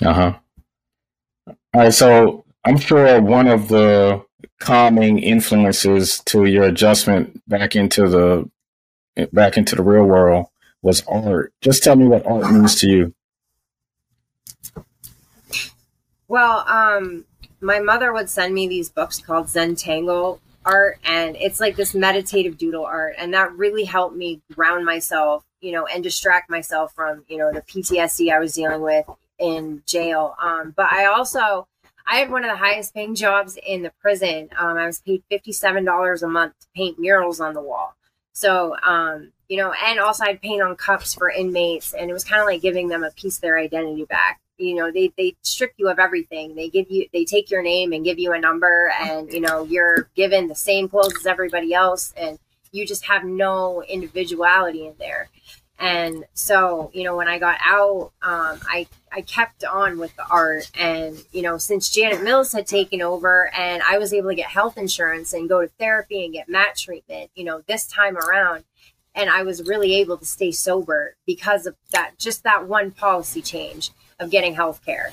Uh 0.04 0.14
huh. 0.14 0.34
All 1.48 1.56
right, 1.74 1.94
so 1.94 2.44
I'm 2.66 2.78
sure 2.78 3.22
one 3.22 3.48
of 3.48 3.70
the 3.70 4.26
calming 4.60 5.20
influences 5.20 6.20
to 6.26 6.46
your 6.46 6.64
adjustment 6.64 7.42
back 7.48 7.76
into 7.76 8.08
the 8.08 8.50
back 9.32 9.58
into 9.58 9.76
the 9.76 9.84
real 9.84 10.06
world 10.06 10.48
was 10.82 11.04
art. 11.08 11.54
Just 11.62 11.84
tell 11.84 11.96
me 11.96 12.08
what 12.08 12.26
art 12.26 12.52
means 12.52 12.80
to 12.82 12.88
you. 12.88 13.14
Well, 16.28 16.66
um, 16.68 17.26
my 17.62 17.80
mother 17.80 18.12
would 18.12 18.30
send 18.30 18.54
me 18.54 18.68
these 18.68 18.90
books 18.90 19.20
called 19.20 19.48
Zentangle 19.48 20.40
art 20.66 20.98
and 21.04 21.36
it's 21.38 21.60
like 21.60 21.76
this 21.76 21.94
meditative 21.94 22.58
doodle 22.58 22.86
art 22.86 23.16
and 23.18 23.34
that 23.34 23.52
really 23.54 23.84
helped 23.84 24.16
me 24.16 24.42
ground 24.54 24.86
myself 24.86 25.44
you 25.62 25.72
know 25.72 25.86
and 25.86 26.04
distract 26.04 26.50
myself 26.50 26.94
from 26.94 27.24
you 27.28 27.38
know 27.38 27.52
the 27.52 27.62
ptsd 27.62 28.32
i 28.32 28.40
was 28.40 28.54
dealing 28.54 28.82
with 28.82 29.06
in 29.40 29.84
jail 29.86 30.36
um, 30.42 30.74
but 30.76 30.92
i 30.92 31.06
also 31.06 31.68
i 32.08 32.18
had 32.18 32.32
one 32.32 32.44
of 32.44 32.52
the 32.52 32.58
highest 32.58 32.94
paying 32.94 33.16
jobs 33.16 33.58
in 33.66 33.84
the 33.84 33.92
prison. 34.02 34.50
Um, 34.58 34.78
i 34.78 34.86
was 34.86 35.02
paid 35.02 35.24
$57 35.32 36.24
a 36.24 36.28
month 36.28 36.54
to 36.60 36.68
paint 36.76 37.00
murals 37.00 37.40
on 37.40 37.54
the 37.54 37.62
wall. 37.62 37.96
So 38.34 38.76
um, 38.84 39.32
you 39.48 39.58
know 39.58 39.74
and 39.86 40.00
also 40.00 40.24
i'd 40.26 40.42
paint 40.42 40.62
on 40.62 40.76
cups 40.76 41.14
for 41.14 41.30
inmates 41.30 41.94
and 41.94 42.10
it 42.10 42.14
was 42.14 42.24
kind 42.24 42.42
of 42.42 42.48
like 42.48 42.62
giving 42.62 42.88
them 42.88 43.04
a 43.04 43.12
piece 43.12 43.38
of 43.38 43.42
their 43.42 43.58
identity 43.58 44.06
back. 44.06 44.40
You 44.58 44.76
know 44.76 44.92
they 44.92 45.12
they 45.18 45.36
strip 45.42 45.74
you 45.78 45.90
of 45.90 46.00
everything. 46.00 46.56
They 46.56 46.70
give 46.70 46.90
you 46.90 47.08
they 47.14 47.26
take 47.26 47.50
your 47.52 47.64
name 47.64 47.92
and 47.94 48.06
give 48.06 48.20
you 48.20 48.34
a 48.34 48.40
number 48.40 48.92
and 49.02 49.32
you 49.32 49.42
know 49.42 49.64
you're 49.64 50.10
given 50.16 50.48
the 50.48 50.56
same 50.56 50.88
clothes 50.90 51.16
as 51.20 51.26
everybody 51.26 51.74
else 51.74 52.14
and 52.16 52.40
you 52.72 52.86
just 52.86 53.06
have 53.06 53.24
no 53.24 53.84
individuality 53.84 54.88
in 54.88 54.96
there 54.98 55.30
and 55.80 56.26
so 56.34 56.92
you 56.94 57.04
know 57.04 57.16
when 57.16 57.28
i 57.28 57.40
got 57.40 57.58
out 57.66 58.12
um, 58.22 58.60
i 58.70 58.88
i 59.12 59.22
kept 59.22 59.64
on 59.64 59.98
with 59.98 60.16
the 60.16 60.26
art. 60.30 60.70
And 60.78 61.18
you 61.32 61.42
know 61.42 61.58
since 61.58 61.90
janet 61.90 62.24
mills 62.24 62.54
had 62.54 62.68
taken 62.68 63.02
over 63.02 63.52
and 63.56 63.82
i 63.84 63.98
was 63.98 64.14
able 64.14 64.30
to 64.30 64.36
get 64.36 64.50
health 64.50 64.78
insurance 64.78 65.34
and 65.34 65.50
go 65.50 65.62
to 65.62 65.68
therapy 65.80 66.24
and 66.24 66.34
get 66.34 66.50
mat 66.50 66.78
treatment 66.78 67.32
you 67.36 67.44
know 67.44 67.64
this 67.68 67.88
time 67.88 68.18
around 68.18 68.64
and 69.16 69.30
i 69.30 69.42
was 69.44 69.68
really 69.68 69.96
able 69.96 70.18
to 70.18 70.26
stay 70.26 70.52
sober 70.52 71.16
because 71.26 71.66
of 71.66 71.76
that 71.92 72.18
just 72.18 72.44
that 72.44 72.68
one 72.68 72.92
policy 72.92 73.42
change 73.42 73.92
of 74.20 74.30
getting 74.30 74.54
health 74.54 74.86
care 74.86 75.12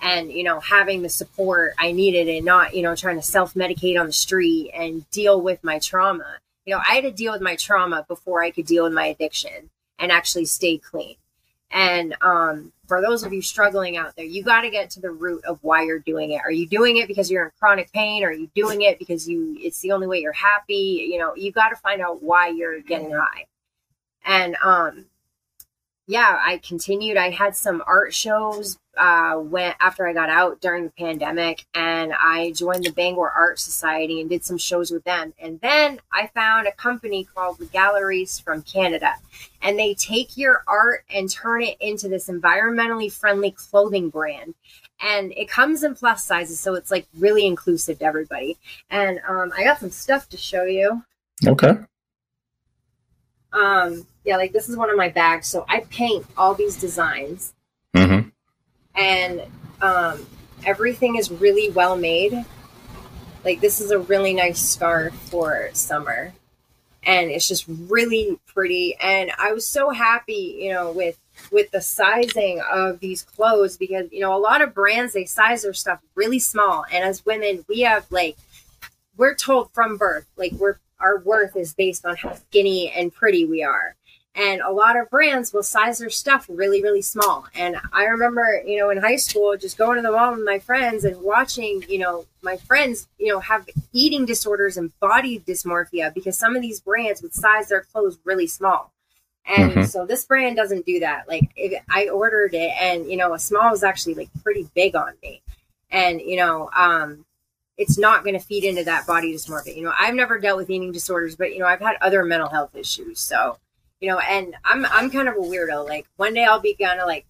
and 0.00 0.32
you 0.32 0.42
know 0.42 0.60
having 0.60 1.02
the 1.02 1.08
support 1.08 1.72
i 1.78 1.92
needed 1.92 2.28
and 2.28 2.44
not 2.44 2.74
you 2.74 2.82
know 2.82 2.96
trying 2.96 3.16
to 3.16 3.22
self-medicate 3.22 3.98
on 3.98 4.06
the 4.06 4.12
street 4.12 4.70
and 4.74 5.08
deal 5.10 5.40
with 5.40 5.62
my 5.62 5.78
trauma. 5.78 6.38
You 6.66 6.74
know 6.74 6.82
i 6.88 6.94
had 6.94 7.04
to 7.04 7.12
deal 7.12 7.32
with 7.32 7.42
my 7.42 7.56
trauma 7.56 8.04
before 8.06 8.42
i 8.42 8.50
could 8.50 8.66
deal 8.66 8.84
with 8.84 8.92
my 8.92 9.06
addiction 9.06 9.70
and 10.00 10.10
actually 10.10 10.46
stay 10.46 10.78
clean. 10.78 11.16
And 11.70 12.16
um, 12.20 12.72
for 12.88 13.00
those 13.00 13.22
of 13.22 13.32
you 13.32 13.42
struggling 13.42 13.96
out 13.96 14.16
there 14.16 14.24
you 14.24 14.42
got 14.42 14.62
to 14.62 14.70
get 14.70 14.90
to 14.90 15.00
the 15.00 15.12
root 15.12 15.44
of 15.44 15.60
why 15.62 15.84
you're 15.84 16.00
doing 16.00 16.32
it. 16.32 16.40
Are 16.44 16.50
you 16.50 16.66
doing 16.66 16.96
it 16.96 17.06
because 17.06 17.30
you're 17.30 17.44
in 17.44 17.52
chronic 17.60 17.92
pain? 17.92 18.24
Are 18.24 18.32
you 18.32 18.50
doing 18.56 18.82
it 18.82 18.98
because 18.98 19.28
you 19.28 19.56
it's 19.60 19.80
the 19.80 19.92
only 19.92 20.08
way 20.08 20.18
you're 20.18 20.32
happy? 20.32 21.06
You 21.08 21.18
know 21.20 21.36
you 21.36 21.52
got 21.52 21.68
to 21.68 21.76
find 21.76 22.00
out 22.00 22.22
why 22.22 22.48
you're 22.48 22.80
getting 22.80 23.12
high. 23.12 23.46
And 24.24 24.56
um 24.64 25.06
yeah, 26.10 26.40
I 26.44 26.58
continued. 26.58 27.16
I 27.16 27.30
had 27.30 27.54
some 27.54 27.84
art 27.86 28.12
shows 28.12 28.80
uh, 28.98 29.34
when 29.36 29.74
after 29.80 30.08
I 30.08 30.12
got 30.12 30.28
out 30.28 30.60
during 30.60 30.82
the 30.82 30.90
pandemic, 30.90 31.66
and 31.72 32.12
I 32.12 32.50
joined 32.50 32.84
the 32.84 32.90
Bangor 32.90 33.30
Art 33.30 33.60
Society 33.60 34.20
and 34.20 34.28
did 34.28 34.44
some 34.44 34.58
shows 34.58 34.90
with 34.90 35.04
them. 35.04 35.32
And 35.38 35.60
then 35.60 36.00
I 36.12 36.26
found 36.34 36.66
a 36.66 36.72
company 36.72 37.28
called 37.32 37.58
the 37.58 37.66
Galleries 37.66 38.40
from 38.40 38.62
Canada, 38.62 39.12
and 39.62 39.78
they 39.78 39.94
take 39.94 40.36
your 40.36 40.64
art 40.66 41.04
and 41.14 41.30
turn 41.30 41.62
it 41.62 41.76
into 41.80 42.08
this 42.08 42.28
environmentally 42.28 43.12
friendly 43.12 43.52
clothing 43.52 44.10
brand. 44.10 44.54
And 45.00 45.32
it 45.36 45.48
comes 45.48 45.84
in 45.84 45.94
plus 45.94 46.24
sizes, 46.24 46.58
so 46.58 46.74
it's 46.74 46.90
like 46.90 47.06
really 47.20 47.46
inclusive 47.46 48.00
to 48.00 48.04
everybody. 48.04 48.58
And 48.90 49.20
um, 49.28 49.52
I 49.56 49.62
got 49.62 49.78
some 49.78 49.90
stuff 49.90 50.28
to 50.30 50.36
show 50.36 50.64
you. 50.64 51.04
Okay. 51.46 51.76
Um, 53.52 54.06
yeah, 54.24 54.36
like 54.36 54.52
this 54.52 54.68
is 54.68 54.76
one 54.76 54.90
of 54.90 54.96
my 54.96 55.08
bags. 55.08 55.48
So 55.48 55.64
I 55.68 55.80
paint 55.90 56.26
all 56.36 56.54
these 56.54 56.76
designs, 56.76 57.54
mm-hmm. 57.94 58.28
and 58.94 59.42
um, 59.80 60.26
everything 60.64 61.16
is 61.16 61.30
really 61.30 61.70
well 61.70 61.96
made. 61.96 62.44
Like 63.44 63.60
this 63.60 63.80
is 63.80 63.90
a 63.90 63.98
really 63.98 64.34
nice 64.34 64.60
scarf 64.60 65.14
for 65.14 65.70
summer, 65.72 66.32
and 67.02 67.30
it's 67.30 67.48
just 67.48 67.64
really 67.68 68.38
pretty. 68.46 68.94
And 69.00 69.32
I 69.38 69.52
was 69.52 69.66
so 69.66 69.90
happy, 69.90 70.58
you 70.60 70.72
know, 70.72 70.92
with 70.92 71.18
with 71.50 71.70
the 71.70 71.80
sizing 71.80 72.60
of 72.70 73.00
these 73.00 73.22
clothes 73.22 73.78
because 73.78 74.12
you 74.12 74.20
know 74.20 74.36
a 74.36 74.38
lot 74.38 74.60
of 74.60 74.74
brands 74.74 75.14
they 75.14 75.24
size 75.24 75.62
their 75.62 75.72
stuff 75.72 76.00
really 76.14 76.38
small, 76.38 76.84
and 76.92 77.02
as 77.04 77.24
women 77.24 77.64
we 77.68 77.80
have 77.80 78.06
like 78.10 78.36
we're 79.16 79.34
told 79.34 79.70
from 79.72 79.96
birth 79.96 80.26
like 80.36 80.52
we're 80.52 80.76
our 81.00 81.18
worth 81.20 81.56
is 81.56 81.74
based 81.74 82.04
on 82.04 82.16
how 82.16 82.34
skinny 82.34 82.90
and 82.90 83.12
pretty 83.12 83.44
we 83.44 83.62
are. 83.62 83.96
And 84.34 84.60
a 84.60 84.70
lot 84.70 84.96
of 84.96 85.10
brands 85.10 85.52
will 85.52 85.64
size 85.64 85.98
their 85.98 86.08
stuff 86.08 86.46
really, 86.48 86.82
really 86.82 87.02
small. 87.02 87.46
And 87.54 87.76
I 87.92 88.04
remember, 88.04 88.62
you 88.64 88.78
know, 88.78 88.90
in 88.90 88.98
high 88.98 89.16
school, 89.16 89.56
just 89.56 89.76
going 89.76 89.96
to 89.96 90.02
the 90.02 90.12
mall 90.12 90.32
with 90.32 90.44
my 90.44 90.60
friends 90.60 91.04
and 91.04 91.20
watching, 91.20 91.84
you 91.88 91.98
know, 91.98 92.26
my 92.40 92.56
friends, 92.56 93.08
you 93.18 93.26
know, 93.26 93.40
have 93.40 93.68
eating 93.92 94.26
disorders 94.26 94.76
and 94.76 94.98
body 95.00 95.40
dysmorphia 95.40 96.14
because 96.14 96.38
some 96.38 96.54
of 96.54 96.62
these 96.62 96.80
brands 96.80 97.22
would 97.22 97.34
size 97.34 97.68
their 97.68 97.82
clothes 97.82 98.18
really 98.24 98.46
small. 98.46 98.92
And 99.46 99.72
mm-hmm. 99.72 99.82
so 99.82 100.06
this 100.06 100.24
brand 100.24 100.56
doesn't 100.56 100.86
do 100.86 101.00
that. 101.00 101.26
Like 101.26 101.50
if 101.56 101.82
I 101.90 102.08
ordered 102.08 102.54
it 102.54 102.70
and, 102.80 103.10
you 103.10 103.16
know, 103.16 103.34
a 103.34 103.38
small 103.38 103.70
was 103.70 103.82
actually 103.82 104.14
like 104.14 104.30
pretty 104.44 104.68
big 104.74 104.94
on 104.94 105.14
me. 105.22 105.42
And, 105.90 106.20
you 106.20 106.36
know, 106.36 106.70
um, 106.76 107.24
it's 107.80 107.96
not 107.96 108.24
going 108.24 108.38
to 108.38 108.44
feed 108.44 108.62
into 108.62 108.84
that 108.84 109.06
body 109.06 109.32
dysmorphia. 109.32 109.74
You 109.74 109.84
know, 109.84 109.94
I've 109.98 110.14
never 110.14 110.38
dealt 110.38 110.58
with 110.58 110.68
eating 110.68 110.92
disorders, 110.92 111.34
but 111.34 111.54
you 111.54 111.60
know, 111.60 111.66
I've 111.66 111.80
had 111.80 111.96
other 112.02 112.22
mental 112.22 112.50
health 112.50 112.76
issues. 112.76 113.18
So, 113.18 113.56
you 114.00 114.10
know, 114.10 114.18
and 114.18 114.54
I'm 114.66 114.84
I'm 114.84 115.10
kind 115.10 115.28
of 115.28 115.36
a 115.36 115.40
weirdo. 115.40 115.88
Like 115.88 116.06
one 116.16 116.34
day 116.34 116.44
I'll 116.44 116.60
be 116.60 116.74
kind 116.74 117.00
of 117.00 117.08
like 117.08 117.24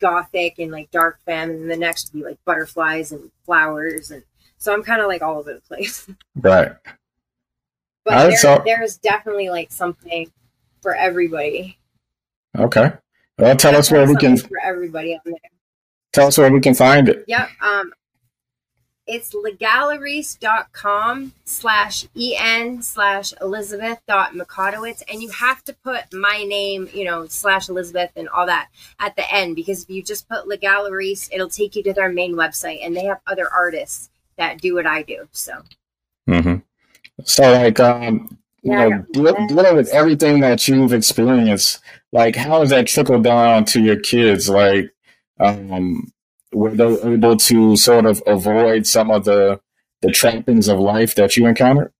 gothic 0.00 0.60
and 0.60 0.70
like 0.70 0.92
dark 0.92 1.18
femme, 1.26 1.50
and 1.50 1.68
the 1.68 1.76
next 1.76 2.14
will 2.14 2.20
be 2.20 2.26
like 2.26 2.38
butterflies 2.44 3.10
and 3.10 3.32
flowers, 3.44 4.12
and 4.12 4.22
so 4.56 4.72
I'm 4.72 4.84
kind 4.84 5.00
of 5.00 5.08
like 5.08 5.20
all 5.20 5.38
over 5.38 5.52
the 5.52 5.60
place. 5.60 6.08
Right. 6.40 6.70
but 8.04 8.30
there, 8.40 8.62
there's 8.64 8.98
definitely 8.98 9.50
like 9.50 9.72
something 9.72 10.30
for 10.80 10.94
everybody. 10.94 11.76
Okay. 12.56 12.92
Well, 13.36 13.56
tell 13.56 13.74
us 13.74 13.90
where 13.90 14.06
we 14.06 14.14
can 14.14 14.36
for 14.36 14.60
everybody 14.62 15.16
out 15.16 15.22
there. 15.24 15.34
Tell 16.12 16.28
us 16.28 16.38
where 16.38 16.52
we 16.52 16.60
can 16.60 16.74
find 16.74 17.08
it. 17.08 17.24
Yep. 17.26 17.48
Um, 17.60 17.92
it's 19.08 19.34
legalaries.com 19.34 21.32
slash 21.44 22.06
en 22.16 22.82
slash 22.82 23.32
elizabeth 23.40 23.98
dot 24.06 24.32
and 24.32 25.22
you 25.22 25.30
have 25.30 25.64
to 25.64 25.72
put 25.82 26.12
my 26.12 26.44
name 26.46 26.88
you 26.92 27.04
know 27.04 27.26
slash 27.26 27.68
elizabeth 27.68 28.10
and 28.16 28.28
all 28.28 28.46
that 28.46 28.68
at 29.00 29.16
the 29.16 29.34
end 29.34 29.56
because 29.56 29.82
if 29.82 29.90
you 29.90 30.02
just 30.02 30.28
put 30.28 30.46
legalaries 30.46 31.28
it'll 31.32 31.48
take 31.48 31.74
you 31.74 31.82
to 31.82 31.92
their 31.92 32.12
main 32.12 32.34
website 32.34 32.84
and 32.84 32.94
they 32.94 33.04
have 33.04 33.20
other 33.26 33.48
artists 33.52 34.10
that 34.36 34.60
do 34.60 34.74
what 34.74 34.86
i 34.86 35.02
do 35.02 35.26
so. 35.32 35.52
Mm-hmm. 36.28 36.56
so 37.24 37.52
like 37.52 37.80
um 37.80 38.38
you 38.62 38.72
yeah, 38.72 38.88
know 38.88 39.06
dealing 39.46 39.76
with 39.76 39.88
everything 39.88 40.40
that 40.40 40.68
you've 40.68 40.92
experienced 40.92 41.80
like 42.12 42.36
how 42.36 42.60
has 42.60 42.70
that 42.70 42.86
trickled 42.86 43.24
down 43.24 43.64
to 43.66 43.80
your 43.80 43.98
kids? 43.98 44.48
Like 44.48 44.90
um 45.40 46.10
were 46.52 46.70
they 46.70 47.00
able 47.02 47.36
to 47.36 47.76
sort 47.76 48.06
of 48.06 48.22
avoid 48.26 48.86
some 48.86 49.10
of 49.10 49.24
the 49.24 49.60
the 50.00 50.10
trappings 50.10 50.68
of 50.68 50.78
life 50.78 51.14
that 51.16 51.36
you 51.36 51.46
encountered? 51.46 51.92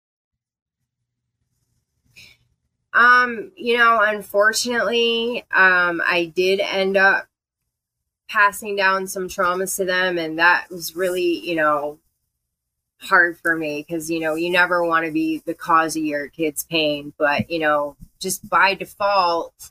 Um, 2.93 3.53
you 3.57 3.77
know, 3.77 4.01
unfortunately, 4.03 5.45
um, 5.53 6.01
I 6.05 6.33
did 6.35 6.61
end 6.61 6.97
up 6.97 7.29
passing 8.29 8.77
down 8.77 9.07
some 9.07 9.29
traumas 9.29 9.77
to 9.77 9.85
them, 9.85 10.19
and 10.19 10.39
that 10.39 10.67
was 10.71 10.97
really, 10.97 11.39
you 11.39 11.57
know, 11.57 11.99
hard 13.01 13.39
for 13.39 13.55
me 13.55 13.85
because 13.87 14.11
you 14.11 14.19
know 14.19 14.35
you 14.35 14.51
never 14.51 14.85
want 14.85 15.07
to 15.07 15.13
be 15.13 15.39
the 15.47 15.55
cause 15.55 15.97
of 15.97 16.05
your 16.05 16.29
kid's 16.29 16.65
pain, 16.65 17.13
but 17.19 17.51
you 17.51 17.59
know, 17.59 17.97
just 18.19 18.49
by 18.49 18.75
default, 18.75 19.71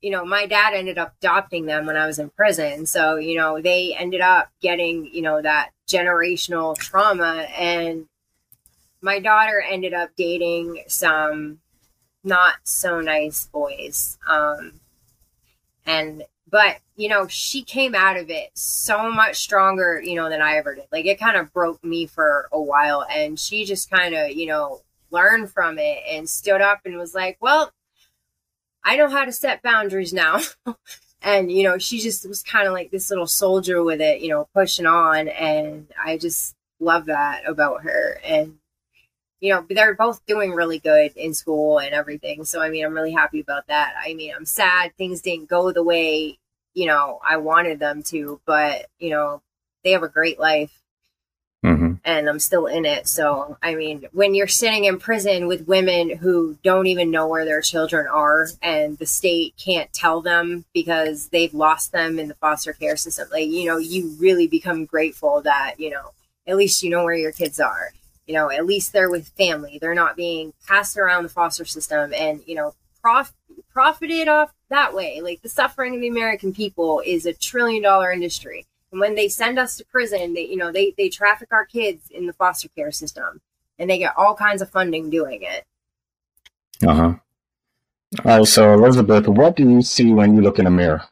you 0.00 0.10
know, 0.10 0.24
my 0.24 0.46
dad 0.46 0.74
ended 0.74 0.98
up 0.98 1.14
adopting 1.20 1.66
them 1.66 1.86
when 1.86 1.96
I 1.96 2.06
was 2.06 2.18
in 2.18 2.30
prison. 2.30 2.86
So, 2.86 3.16
you 3.16 3.36
know, 3.36 3.60
they 3.60 3.94
ended 3.94 4.20
up 4.20 4.50
getting, 4.60 5.06
you 5.12 5.22
know, 5.22 5.40
that 5.42 5.70
generational 5.88 6.76
trauma. 6.76 7.46
And 7.56 8.06
my 9.00 9.18
daughter 9.18 9.62
ended 9.66 9.94
up 9.94 10.10
dating 10.16 10.84
some 10.88 11.60
not 12.22 12.56
so 12.64 13.00
nice 13.00 13.46
boys. 13.46 14.18
Um, 14.28 14.80
and, 15.86 16.24
but, 16.50 16.78
you 16.96 17.08
know, 17.08 17.26
she 17.28 17.62
came 17.62 17.94
out 17.94 18.16
of 18.16 18.30
it 18.30 18.50
so 18.54 19.10
much 19.10 19.36
stronger, 19.36 20.00
you 20.02 20.14
know, 20.14 20.28
than 20.28 20.42
I 20.42 20.56
ever 20.56 20.74
did. 20.74 20.86
Like 20.92 21.06
it 21.06 21.18
kind 21.18 21.36
of 21.36 21.52
broke 21.52 21.82
me 21.82 22.06
for 22.06 22.48
a 22.52 22.60
while. 22.60 23.04
And 23.10 23.38
she 23.38 23.64
just 23.64 23.90
kind 23.90 24.14
of, 24.14 24.30
you 24.30 24.46
know, 24.46 24.82
learned 25.10 25.50
from 25.50 25.78
it 25.78 26.02
and 26.08 26.28
stood 26.28 26.60
up 26.60 26.80
and 26.84 26.96
was 26.96 27.14
like, 27.14 27.38
well, 27.40 27.70
I 28.86 28.96
know 28.96 29.08
how 29.08 29.24
to 29.24 29.32
set 29.32 29.62
boundaries 29.62 30.12
now. 30.12 30.40
and, 31.20 31.50
you 31.50 31.64
know, 31.64 31.76
she 31.76 31.98
just 31.98 32.26
was 32.28 32.44
kind 32.44 32.68
of 32.68 32.72
like 32.72 32.92
this 32.92 33.10
little 33.10 33.26
soldier 33.26 33.82
with 33.82 34.00
it, 34.00 34.20
you 34.20 34.28
know, 34.28 34.48
pushing 34.54 34.86
on. 34.86 35.26
And 35.26 35.88
I 36.02 36.18
just 36.18 36.54
love 36.78 37.06
that 37.06 37.42
about 37.48 37.82
her. 37.82 38.20
And, 38.24 38.58
you 39.40 39.52
know, 39.52 39.66
they're 39.68 39.96
both 39.96 40.24
doing 40.26 40.52
really 40.52 40.78
good 40.78 41.16
in 41.16 41.34
school 41.34 41.80
and 41.80 41.92
everything. 41.92 42.44
So, 42.44 42.62
I 42.62 42.70
mean, 42.70 42.84
I'm 42.84 42.94
really 42.94 43.12
happy 43.12 43.40
about 43.40 43.66
that. 43.66 43.94
I 44.00 44.14
mean, 44.14 44.32
I'm 44.34 44.46
sad 44.46 44.96
things 44.96 45.20
didn't 45.20 45.48
go 45.48 45.72
the 45.72 45.82
way, 45.82 46.38
you 46.72 46.86
know, 46.86 47.18
I 47.28 47.38
wanted 47.38 47.80
them 47.80 48.04
to, 48.04 48.40
but, 48.46 48.86
you 49.00 49.10
know, 49.10 49.42
they 49.82 49.90
have 49.90 50.04
a 50.04 50.08
great 50.08 50.38
life 50.38 50.80
mm-hmm. 51.66 51.92
and 52.04 52.28
I'm 52.28 52.38
still 52.38 52.66
in 52.66 52.84
it. 52.84 53.08
So, 53.08 53.56
I 53.62 53.74
mean, 53.74 54.06
when 54.12 54.34
you're 54.34 54.46
sitting 54.46 54.84
in 54.84 54.98
prison 54.98 55.46
with 55.46 55.66
women 55.66 56.10
who 56.16 56.56
don't 56.62 56.86
even 56.86 57.10
know 57.10 57.26
where 57.26 57.44
their 57.44 57.60
children 57.60 58.06
are 58.06 58.48
and 58.62 58.96
the 58.98 59.06
state 59.06 59.54
can't 59.62 59.92
tell 59.92 60.20
them 60.20 60.64
because 60.72 61.28
they've 61.28 61.52
lost 61.52 61.92
them 61.92 62.18
in 62.18 62.28
the 62.28 62.34
foster 62.34 62.72
care 62.72 62.96
system, 62.96 63.28
like, 63.30 63.48
you 63.48 63.66
know, 63.66 63.78
you 63.78 64.14
really 64.18 64.46
become 64.46 64.84
grateful 64.84 65.42
that, 65.42 65.74
you 65.78 65.90
know, 65.90 66.12
at 66.46 66.56
least 66.56 66.82
you 66.82 66.90
know 66.90 67.04
where 67.04 67.14
your 67.14 67.32
kids 67.32 67.58
are. 67.58 67.90
You 68.26 68.34
know, 68.34 68.50
at 68.50 68.66
least 68.66 68.92
they're 68.92 69.10
with 69.10 69.28
family. 69.28 69.78
They're 69.80 69.94
not 69.94 70.16
being 70.16 70.52
passed 70.66 70.96
around 70.96 71.22
the 71.22 71.28
foster 71.28 71.64
system 71.64 72.12
and, 72.12 72.40
you 72.44 72.56
know, 72.56 72.74
prof- 73.00 73.32
profited 73.72 74.26
off 74.26 74.52
that 74.68 74.94
way. 74.94 75.20
Like 75.20 75.42
the 75.42 75.48
suffering 75.48 75.94
of 75.94 76.00
the 76.00 76.08
American 76.08 76.52
people 76.52 77.02
is 77.06 77.24
a 77.24 77.32
trillion 77.32 77.82
dollar 77.82 78.10
industry 78.10 78.66
and 78.96 79.00
when 79.02 79.14
they 79.14 79.28
send 79.28 79.58
us 79.58 79.76
to 79.76 79.84
prison, 79.84 80.32
they 80.32 80.46
you 80.46 80.56
know 80.56 80.72
they 80.72 80.94
they 80.96 81.10
traffic 81.10 81.52
our 81.52 81.66
kids 81.66 82.08
in 82.10 82.26
the 82.26 82.32
foster 82.32 82.68
care 82.70 82.90
system, 82.90 83.42
and 83.78 83.90
they 83.90 83.98
get 83.98 84.14
all 84.16 84.34
kinds 84.34 84.62
of 84.62 84.70
funding 84.70 85.10
doing 85.10 85.42
it. 85.42 85.64
Uh 86.82 86.94
huh. 86.94 87.14
All 88.24 88.38
right, 88.38 88.46
so 88.46 88.72
Elizabeth, 88.72 89.28
what 89.28 89.54
do 89.54 89.68
you 89.68 89.82
see 89.82 90.12
when 90.12 90.34
you 90.34 90.40
look 90.40 90.58
in 90.58 90.66
a 90.66 90.70
mirror? 90.70 91.02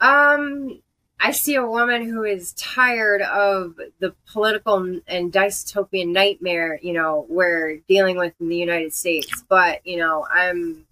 Um, 0.00 0.80
I 1.20 1.30
see 1.30 1.54
a 1.54 1.64
woman 1.64 2.02
who 2.02 2.24
is 2.24 2.54
tired 2.54 3.22
of 3.22 3.76
the 4.00 4.16
political 4.32 5.00
and 5.06 5.32
dystopian 5.32 6.08
nightmare, 6.08 6.80
you 6.82 6.92
know, 6.92 7.24
we're 7.28 7.76
dealing 7.86 8.16
with 8.16 8.34
in 8.40 8.48
the 8.48 8.56
United 8.56 8.94
States. 8.94 9.44
But, 9.48 9.86
you 9.86 9.98
know, 9.98 10.26
I'm 10.32 10.87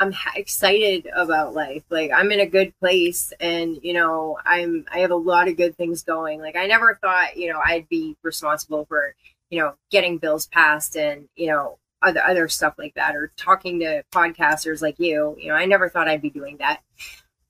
I'm 0.00 0.14
excited 0.34 1.08
about 1.14 1.54
life. 1.54 1.84
Like 1.90 2.10
I'm 2.10 2.32
in 2.32 2.40
a 2.40 2.46
good 2.46 2.72
place 2.80 3.34
and 3.38 3.78
you 3.82 3.92
know, 3.92 4.38
I'm 4.46 4.86
I 4.90 5.00
have 5.00 5.10
a 5.10 5.16
lot 5.16 5.46
of 5.46 5.58
good 5.58 5.76
things 5.76 6.02
going. 6.02 6.40
Like 6.40 6.56
I 6.56 6.66
never 6.66 6.98
thought, 7.02 7.36
you 7.36 7.52
know, 7.52 7.60
I'd 7.62 7.88
be 7.90 8.16
responsible 8.22 8.86
for, 8.86 9.14
you 9.50 9.60
know, 9.60 9.74
getting 9.90 10.16
bills 10.16 10.46
passed 10.46 10.96
and, 10.96 11.28
you 11.36 11.48
know, 11.48 11.78
other 12.00 12.22
other 12.22 12.48
stuff 12.48 12.74
like 12.78 12.94
that 12.94 13.14
or 13.14 13.30
talking 13.36 13.80
to 13.80 14.02
podcasters 14.10 14.80
like 14.80 14.98
you. 14.98 15.36
You 15.38 15.48
know, 15.48 15.54
I 15.54 15.66
never 15.66 15.90
thought 15.90 16.08
I'd 16.08 16.22
be 16.22 16.30
doing 16.30 16.56
that. 16.58 16.80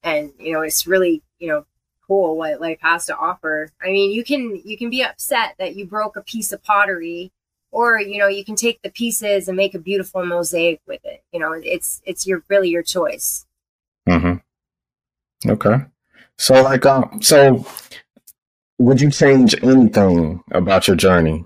And, 0.02 0.32
you 0.38 0.52
know, 0.52 0.62
it's 0.62 0.88
really, 0.88 1.22
you 1.38 1.48
know, 1.48 1.66
cool 2.08 2.36
what 2.36 2.60
life 2.60 2.78
has 2.80 3.06
to 3.06 3.16
offer. 3.16 3.70
I 3.80 3.92
mean, 3.92 4.10
you 4.10 4.24
can 4.24 4.60
you 4.64 4.76
can 4.76 4.90
be 4.90 5.04
upset 5.04 5.54
that 5.60 5.76
you 5.76 5.86
broke 5.86 6.16
a 6.16 6.22
piece 6.22 6.50
of 6.50 6.64
pottery 6.64 7.30
or 7.70 8.00
you 8.00 8.18
know 8.18 8.28
you 8.28 8.44
can 8.44 8.56
take 8.56 8.80
the 8.82 8.90
pieces 8.90 9.48
and 9.48 9.56
make 9.56 9.74
a 9.74 9.78
beautiful 9.78 10.24
mosaic 10.24 10.80
with 10.86 11.00
it. 11.04 11.22
You 11.32 11.40
know 11.40 11.52
it's 11.52 12.02
it's 12.04 12.26
your 12.26 12.42
really 12.48 12.70
your 12.70 12.82
choice. 12.82 13.46
Mm-hmm. 14.08 15.50
Okay. 15.50 15.76
So 16.38 16.62
like 16.62 16.86
um 16.86 17.20
so 17.22 17.66
would 18.78 19.00
you 19.00 19.10
change 19.10 19.54
anything 19.62 20.42
about 20.50 20.86
your 20.88 20.96
journey? 20.96 21.44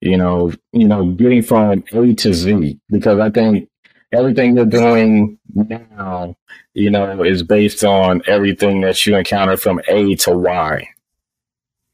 You 0.00 0.16
know 0.16 0.52
you 0.72 0.88
know 0.88 1.12
getting 1.12 1.42
from 1.42 1.84
a 1.92 2.14
to 2.14 2.32
z 2.32 2.78
because 2.88 3.18
i 3.18 3.28
think 3.28 3.68
everything 4.12 4.56
you're 4.56 4.64
doing 4.64 5.38
now 5.54 6.34
you 6.74 6.90
know 6.90 7.22
is 7.22 7.42
based 7.42 7.84
on 7.84 8.22
everything 8.26 8.80
that 8.80 9.04
you 9.06 9.16
encounter 9.16 9.56
from 9.56 9.80
a 9.88 10.14
to 10.16 10.32
y 10.32 10.88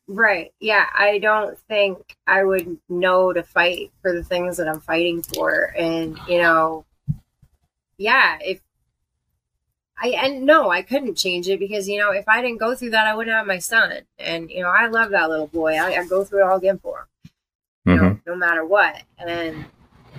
Right. 0.09 0.53
Yeah. 0.61 0.87
I 0.97 1.19
don't 1.19 1.59
think 1.59 2.17
I 2.27 2.45
would 2.45 2.79
know 2.89 3.33
to 3.33 3.43
fight 3.43 3.91
for 4.03 4.13
the 4.13 4.23
things 4.23 4.57
that 4.59 4.69
I'm 4.69 4.81
fighting 4.81 5.23
for. 5.23 5.75
And, 5.77 6.19
you 6.29 6.39
know, 6.39 6.85
yeah, 7.99 8.39
if 8.41 8.61
I, 9.99 10.09
and 10.09 10.45
no, 10.45 10.71
I 10.71 10.83
couldn't 10.83 11.17
change 11.17 11.49
it 11.49 11.59
because, 11.59 11.89
you 11.89 11.99
know, 11.99 12.13
if 12.13 12.29
I 12.29 12.43
didn't 12.43 12.59
go 12.61 12.75
through 12.75 12.91
that, 12.91 13.07
I 13.07 13.15
wouldn't 13.15 13.35
have 13.35 13.47
my 13.47 13.59
son. 13.59 14.01
And, 14.19 14.51
you 14.51 14.63
know, 14.63 14.69
I 14.69 14.87
love 14.89 15.11
that 15.11 15.31
little 15.31 15.47
boy. 15.47 15.75
I, 15.75 16.01
I 16.01 16.07
go 16.07 16.23
through 16.23 16.41
it 16.41 16.49
all 16.49 16.59
again 16.59 16.79
for 16.79 16.99
him, 16.99 17.31
you 17.87 17.93
mm-hmm. 17.93 18.05
know, 18.05 18.21
no 18.27 18.37
matter 18.37 18.65
what. 18.65 19.03
And, 19.19 19.65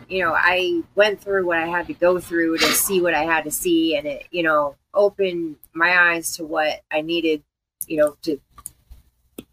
you 0.10 0.23
know, 0.23 0.34
I 0.36 0.82
went 0.95 1.21
through 1.21 1.45
what 1.45 1.60
I 1.60 1.67
had 1.67 1.88
to 1.88 1.93
go 1.93 2.19
through 2.19 2.58
to 2.58 2.65
see 2.65 3.02
what 3.02 3.13
I 3.13 3.23
had 3.23 3.43
to 3.43 3.52
see. 3.52 3.95
And 3.95 4.08
it, 4.08 4.26
you 4.32 4.43
know, 4.43 4.76
opened 4.93 5.58
my 5.73 6.12
eyes 6.12 6.36
to 6.38 6.45
what 6.45 6.82
I 6.91 7.02
needed, 7.02 7.43
you 7.86 7.97
know, 7.97 8.17
to 8.23 8.39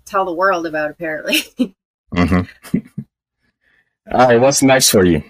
tell 0.04 0.24
the 0.24 0.32
world 0.32 0.66
about 0.66 0.90
apparently. 0.90 1.42
mm-hmm. 2.14 2.78
All 4.12 4.28
right, 4.28 4.40
what's 4.40 4.62
next 4.62 4.90
for 4.90 5.04
you? 5.04 5.22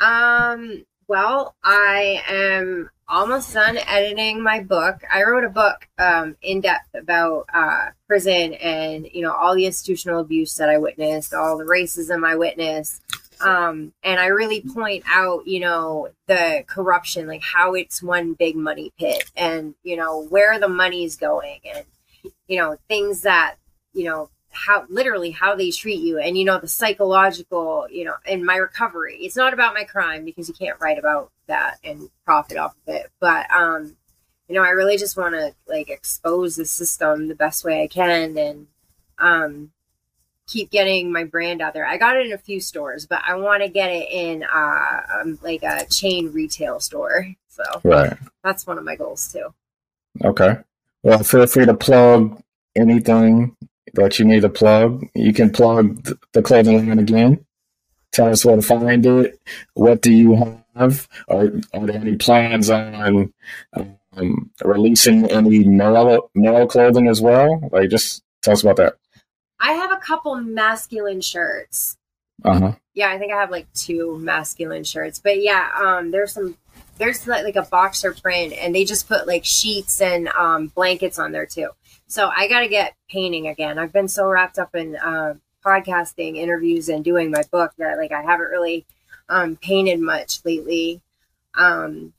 Um, 0.00 0.84
well, 1.06 1.54
I 1.62 2.22
am 2.28 2.90
almost 3.08 3.52
done 3.52 3.78
editing 3.86 4.42
my 4.42 4.60
book. 4.60 5.02
I 5.12 5.22
wrote 5.22 5.44
a 5.44 5.50
book 5.50 5.88
um, 5.98 6.36
in 6.42 6.60
depth 6.60 6.94
about 6.94 7.46
uh, 7.52 7.90
prison 8.06 8.54
and 8.54 9.08
you 9.12 9.22
know 9.22 9.32
all 9.32 9.54
the 9.54 9.66
institutional 9.66 10.20
abuse 10.20 10.54
that 10.56 10.68
I 10.68 10.78
witnessed, 10.78 11.34
all 11.34 11.58
the 11.58 11.64
racism 11.64 12.26
I 12.26 12.36
witnessed, 12.36 13.02
um, 13.40 13.92
and 14.02 14.18
I 14.18 14.26
really 14.26 14.62
point 14.62 15.04
out 15.06 15.46
you 15.46 15.60
know 15.60 16.08
the 16.26 16.64
corruption, 16.66 17.26
like 17.26 17.42
how 17.42 17.74
it's 17.74 18.02
one 18.02 18.34
big 18.34 18.56
money 18.56 18.92
pit, 18.98 19.30
and 19.36 19.74
you 19.82 19.96
know 19.96 20.24
where 20.24 20.58
the 20.58 20.68
money's 20.68 21.16
going, 21.16 21.60
and 21.64 21.84
you 22.48 22.58
know, 22.58 22.76
things 22.88 23.22
that, 23.22 23.56
you 23.92 24.04
know, 24.04 24.30
how 24.54 24.84
literally 24.88 25.32
how 25.32 25.54
they 25.54 25.70
treat 25.70 26.00
you 26.00 26.18
and 26.18 26.38
you 26.38 26.44
know 26.44 26.58
the 26.58 26.68
psychological 26.68 27.86
you 27.90 28.04
know 28.04 28.14
and 28.26 28.44
my 28.44 28.56
recovery. 28.56 29.18
It's 29.20 29.36
not 29.36 29.52
about 29.52 29.74
my 29.74 29.84
crime 29.84 30.24
because 30.24 30.48
you 30.48 30.54
can't 30.54 30.80
write 30.80 30.98
about 30.98 31.30
that 31.48 31.78
and 31.84 32.08
profit 32.24 32.56
off 32.56 32.74
of 32.86 32.94
it. 32.94 33.10
But 33.20 33.50
um 33.50 33.96
you 34.48 34.54
know 34.54 34.62
i 34.62 34.68
really 34.68 34.96
just 34.96 35.16
want 35.16 35.34
to 35.34 35.54
like 35.66 35.90
expose 35.90 36.56
the 36.56 36.66
system 36.66 37.28
the 37.28 37.34
best 37.34 37.64
way 37.64 37.82
i 37.82 37.86
can 37.86 38.36
and 38.36 38.66
um 39.18 39.70
keep 40.46 40.70
getting 40.70 41.10
my 41.10 41.24
brand 41.24 41.62
out 41.62 41.72
there. 41.72 41.86
I 41.86 41.96
got 41.96 42.18
it 42.18 42.26
in 42.26 42.32
a 42.32 42.38
few 42.38 42.60
stores 42.60 43.06
but 43.06 43.22
i 43.26 43.34
want 43.34 43.62
to 43.62 43.68
get 43.68 43.90
it 43.90 44.08
in 44.10 44.44
uh 44.44 45.00
um, 45.20 45.38
like 45.42 45.62
a 45.62 45.86
chain 45.86 46.32
retail 46.32 46.78
store. 46.80 47.26
So 47.48 47.62
right. 47.84 48.16
that's 48.42 48.66
one 48.66 48.78
of 48.78 48.84
my 48.84 48.96
goals 48.96 49.32
too. 49.32 49.54
Okay 50.22 50.56
well, 51.04 51.22
feel 51.22 51.46
free 51.46 51.66
to 51.66 51.74
plug 51.74 52.42
anything 52.74 53.56
that 53.92 54.18
you 54.18 54.24
need 54.24 54.40
to 54.40 54.48
plug. 54.48 55.06
You 55.14 55.32
can 55.32 55.50
plug 55.52 56.16
the 56.32 56.42
clothing 56.42 56.88
line 56.88 56.98
again. 56.98 57.44
Tell 58.10 58.30
us 58.30 58.44
where 58.44 58.56
to 58.56 58.62
find 58.62 59.04
it. 59.04 59.38
What 59.74 60.00
do 60.00 60.10
you 60.10 60.62
have? 60.74 61.08
Are, 61.28 61.52
are 61.74 61.86
there 61.86 62.00
any 62.00 62.16
plans 62.16 62.70
on 62.70 63.32
um, 64.16 64.50
releasing 64.64 65.30
any 65.30 65.64
male, 65.64 66.30
male 66.34 66.66
clothing 66.66 67.08
as 67.08 67.20
well? 67.20 67.68
Like, 67.70 67.90
just 67.90 68.22
tell 68.42 68.54
us 68.54 68.62
about 68.62 68.76
that. 68.76 68.94
I 69.60 69.72
have 69.72 69.92
a 69.92 69.98
couple 69.98 70.34
masculine 70.36 71.20
shirts. 71.20 71.96
Uh 72.42 72.58
huh. 72.58 72.72
Yeah, 72.94 73.10
I 73.10 73.18
think 73.18 73.32
I 73.32 73.40
have 73.40 73.50
like 73.50 73.70
two 73.74 74.18
masculine 74.18 74.84
shirts. 74.84 75.20
But 75.22 75.42
yeah, 75.42 75.68
um, 75.78 76.10
there's 76.10 76.32
some 76.32 76.56
there's 76.98 77.26
like, 77.26 77.44
like 77.44 77.56
a 77.56 77.62
boxer 77.62 78.12
print, 78.12 78.52
and 78.52 78.74
they 78.74 78.84
just 78.84 79.08
put 79.08 79.26
like 79.26 79.44
sheets 79.44 80.00
and 80.00 80.28
um, 80.28 80.68
blankets 80.68 81.18
on 81.18 81.32
there 81.32 81.46
too. 81.46 81.70
So 82.06 82.30
I 82.34 82.48
got 82.48 82.60
to 82.60 82.68
get 82.68 82.94
painting 83.08 83.48
again. 83.48 83.78
I've 83.78 83.92
been 83.92 84.08
so 84.08 84.28
wrapped 84.28 84.58
up 84.58 84.74
in 84.74 84.96
uh, 84.96 85.34
podcasting, 85.64 86.36
interviews, 86.36 86.88
and 86.88 87.04
doing 87.04 87.30
my 87.30 87.42
book 87.50 87.72
that 87.78 87.98
like 87.98 88.12
I 88.12 88.22
haven't 88.22 88.50
really 88.50 88.86
um, 89.28 89.56
painted 89.56 90.00
much 90.00 90.44
lately. 90.44 91.00
Um, 91.56 92.12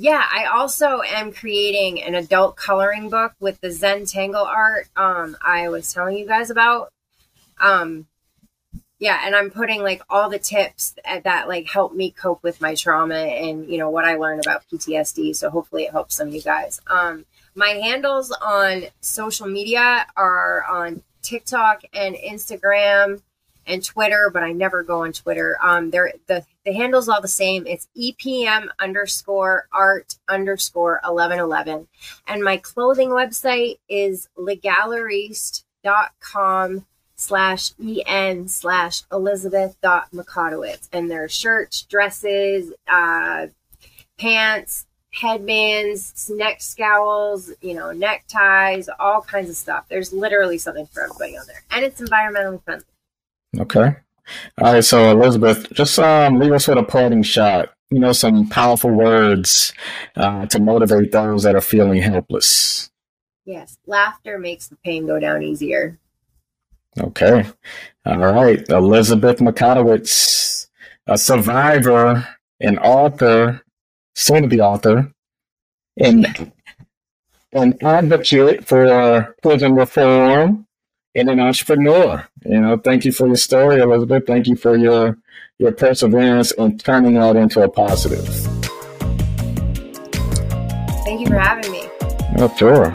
yeah, 0.00 0.24
I 0.32 0.44
also 0.44 1.02
am 1.02 1.32
creating 1.32 2.00
an 2.02 2.14
adult 2.14 2.56
coloring 2.56 3.10
book 3.10 3.32
with 3.40 3.60
the 3.60 3.68
Zentangle 3.68 4.46
art 4.46 4.88
um, 4.96 5.36
I 5.42 5.68
was 5.68 5.92
telling 5.92 6.16
you 6.16 6.26
guys 6.26 6.50
about. 6.50 6.92
Um, 7.60 8.06
yeah, 8.98 9.22
and 9.24 9.36
I'm 9.36 9.50
putting 9.50 9.82
like 9.82 10.02
all 10.10 10.28
the 10.28 10.40
tips 10.40 10.96
that, 11.04 11.24
that 11.24 11.48
like 11.48 11.68
help 11.68 11.94
me 11.94 12.10
cope 12.10 12.42
with 12.42 12.60
my 12.60 12.74
trauma 12.74 13.14
and 13.14 13.66
you 13.68 13.78
know 13.78 13.90
what 13.90 14.04
I 14.04 14.16
learned 14.16 14.44
about 14.44 14.64
PTSD. 14.72 15.36
So 15.36 15.50
hopefully 15.50 15.84
it 15.84 15.92
helps 15.92 16.16
some 16.16 16.26
of 16.28 16.34
you 16.34 16.42
guys. 16.42 16.80
Um, 16.88 17.24
my 17.54 17.68
handles 17.68 18.36
on 18.42 18.86
social 19.00 19.46
media 19.46 20.06
are 20.16 20.64
on 20.64 21.02
TikTok 21.22 21.82
and 21.92 22.16
Instagram 22.16 23.22
and 23.66 23.84
Twitter, 23.84 24.30
but 24.32 24.42
I 24.42 24.52
never 24.52 24.82
go 24.82 25.04
on 25.04 25.12
Twitter. 25.12 25.58
Um, 25.62 25.90
they're 25.90 26.14
the 26.26 26.44
the 26.64 26.72
handle's 26.72 27.08
all 27.08 27.20
the 27.20 27.28
same. 27.28 27.68
It's 27.68 27.86
EPM 27.96 28.66
underscore 28.80 29.68
art 29.72 30.16
underscore 30.28 31.00
eleven 31.04 31.38
eleven, 31.38 31.86
and 32.26 32.42
my 32.42 32.56
clothing 32.56 33.10
website 33.10 33.78
is 33.88 34.28
legaleriste.com 34.36 36.84
slash 37.18 37.72
en 38.06 38.48
slash 38.48 39.02
elizabeth 39.12 39.76
dot 39.82 40.08
and 40.92 41.10
their 41.10 41.28
shirts 41.28 41.82
dresses 41.82 42.72
uh, 42.86 43.46
pants 44.18 44.86
headbands 45.12 46.30
neck 46.34 46.60
scowls 46.60 47.50
you 47.60 47.74
know 47.74 47.92
neckties 47.92 48.88
all 48.98 49.20
kinds 49.20 49.50
of 49.50 49.56
stuff 49.56 49.84
there's 49.88 50.12
literally 50.12 50.58
something 50.58 50.86
for 50.86 51.02
everybody 51.02 51.36
on 51.36 51.46
there 51.46 51.64
and 51.70 51.84
it's 51.84 52.00
environmentally 52.00 52.62
friendly 52.62 52.84
Okay. 53.56 53.96
All 54.60 54.72
right. 54.72 54.84
So 54.84 55.10
Elizabeth, 55.10 55.72
just 55.72 55.98
um, 55.98 56.38
leave 56.38 56.52
us 56.52 56.68
with 56.68 56.78
a 56.78 56.82
parting 56.82 57.22
shot. 57.22 57.70
You 57.90 58.00
know, 58.00 58.12
some 58.12 58.48
powerful 58.48 58.90
words 58.90 59.72
uh, 60.14 60.46
to 60.46 60.60
motivate 60.60 61.12
those 61.12 61.44
that 61.44 61.54
are 61.54 61.62
feeling 61.62 62.02
helpless. 62.02 62.90
Yes, 63.46 63.78
laughter 63.86 64.38
makes 64.38 64.68
the 64.68 64.76
pain 64.76 65.06
go 65.06 65.18
down 65.18 65.42
easier. 65.42 65.98
Okay. 67.00 67.46
All 68.04 68.18
right. 68.18 68.68
Elizabeth 68.68 69.38
Mikotowicz, 69.38 70.68
a 71.06 71.18
survivor, 71.18 72.26
an 72.60 72.78
author, 72.78 73.62
soon 74.14 74.42
to 74.42 74.48
be 74.48 74.60
author, 74.60 75.12
and 75.96 76.52
an 77.52 77.78
advocate 77.82 78.66
for 78.66 78.86
uh, 78.86 79.26
prison 79.42 79.74
reform 79.74 80.66
and 81.14 81.30
an 81.30 81.40
entrepreneur. 81.40 82.26
You 82.44 82.60
know, 82.60 82.76
thank 82.78 83.04
you 83.04 83.12
for 83.12 83.26
your 83.26 83.36
story, 83.36 83.80
Elizabeth. 83.80 84.24
Thank 84.26 84.46
you 84.46 84.56
for 84.56 84.76
your 84.76 85.18
your 85.58 85.72
perseverance 85.72 86.52
and 86.52 86.78
turning 86.82 87.14
that 87.14 87.36
into 87.36 87.62
a 87.62 87.68
positive. 87.68 88.26
Thank 91.04 91.20
you 91.20 91.26
for 91.26 91.38
having 91.38 91.72
me. 91.72 91.88
Oh, 92.38 92.54
sure. 92.56 92.92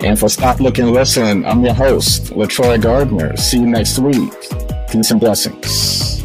And 0.00 0.18
for 0.18 0.28
Stop 0.28 0.60
Look 0.60 0.78
and 0.78 0.92
Listen, 0.92 1.44
I'm 1.44 1.64
your 1.64 1.74
host, 1.74 2.26
LeTroy 2.26 2.80
Gardner. 2.80 3.36
See 3.36 3.58
you 3.58 3.66
next 3.66 3.98
week. 3.98 4.32
Peace 4.90 5.10
and 5.10 5.20
blessings. 5.20 6.17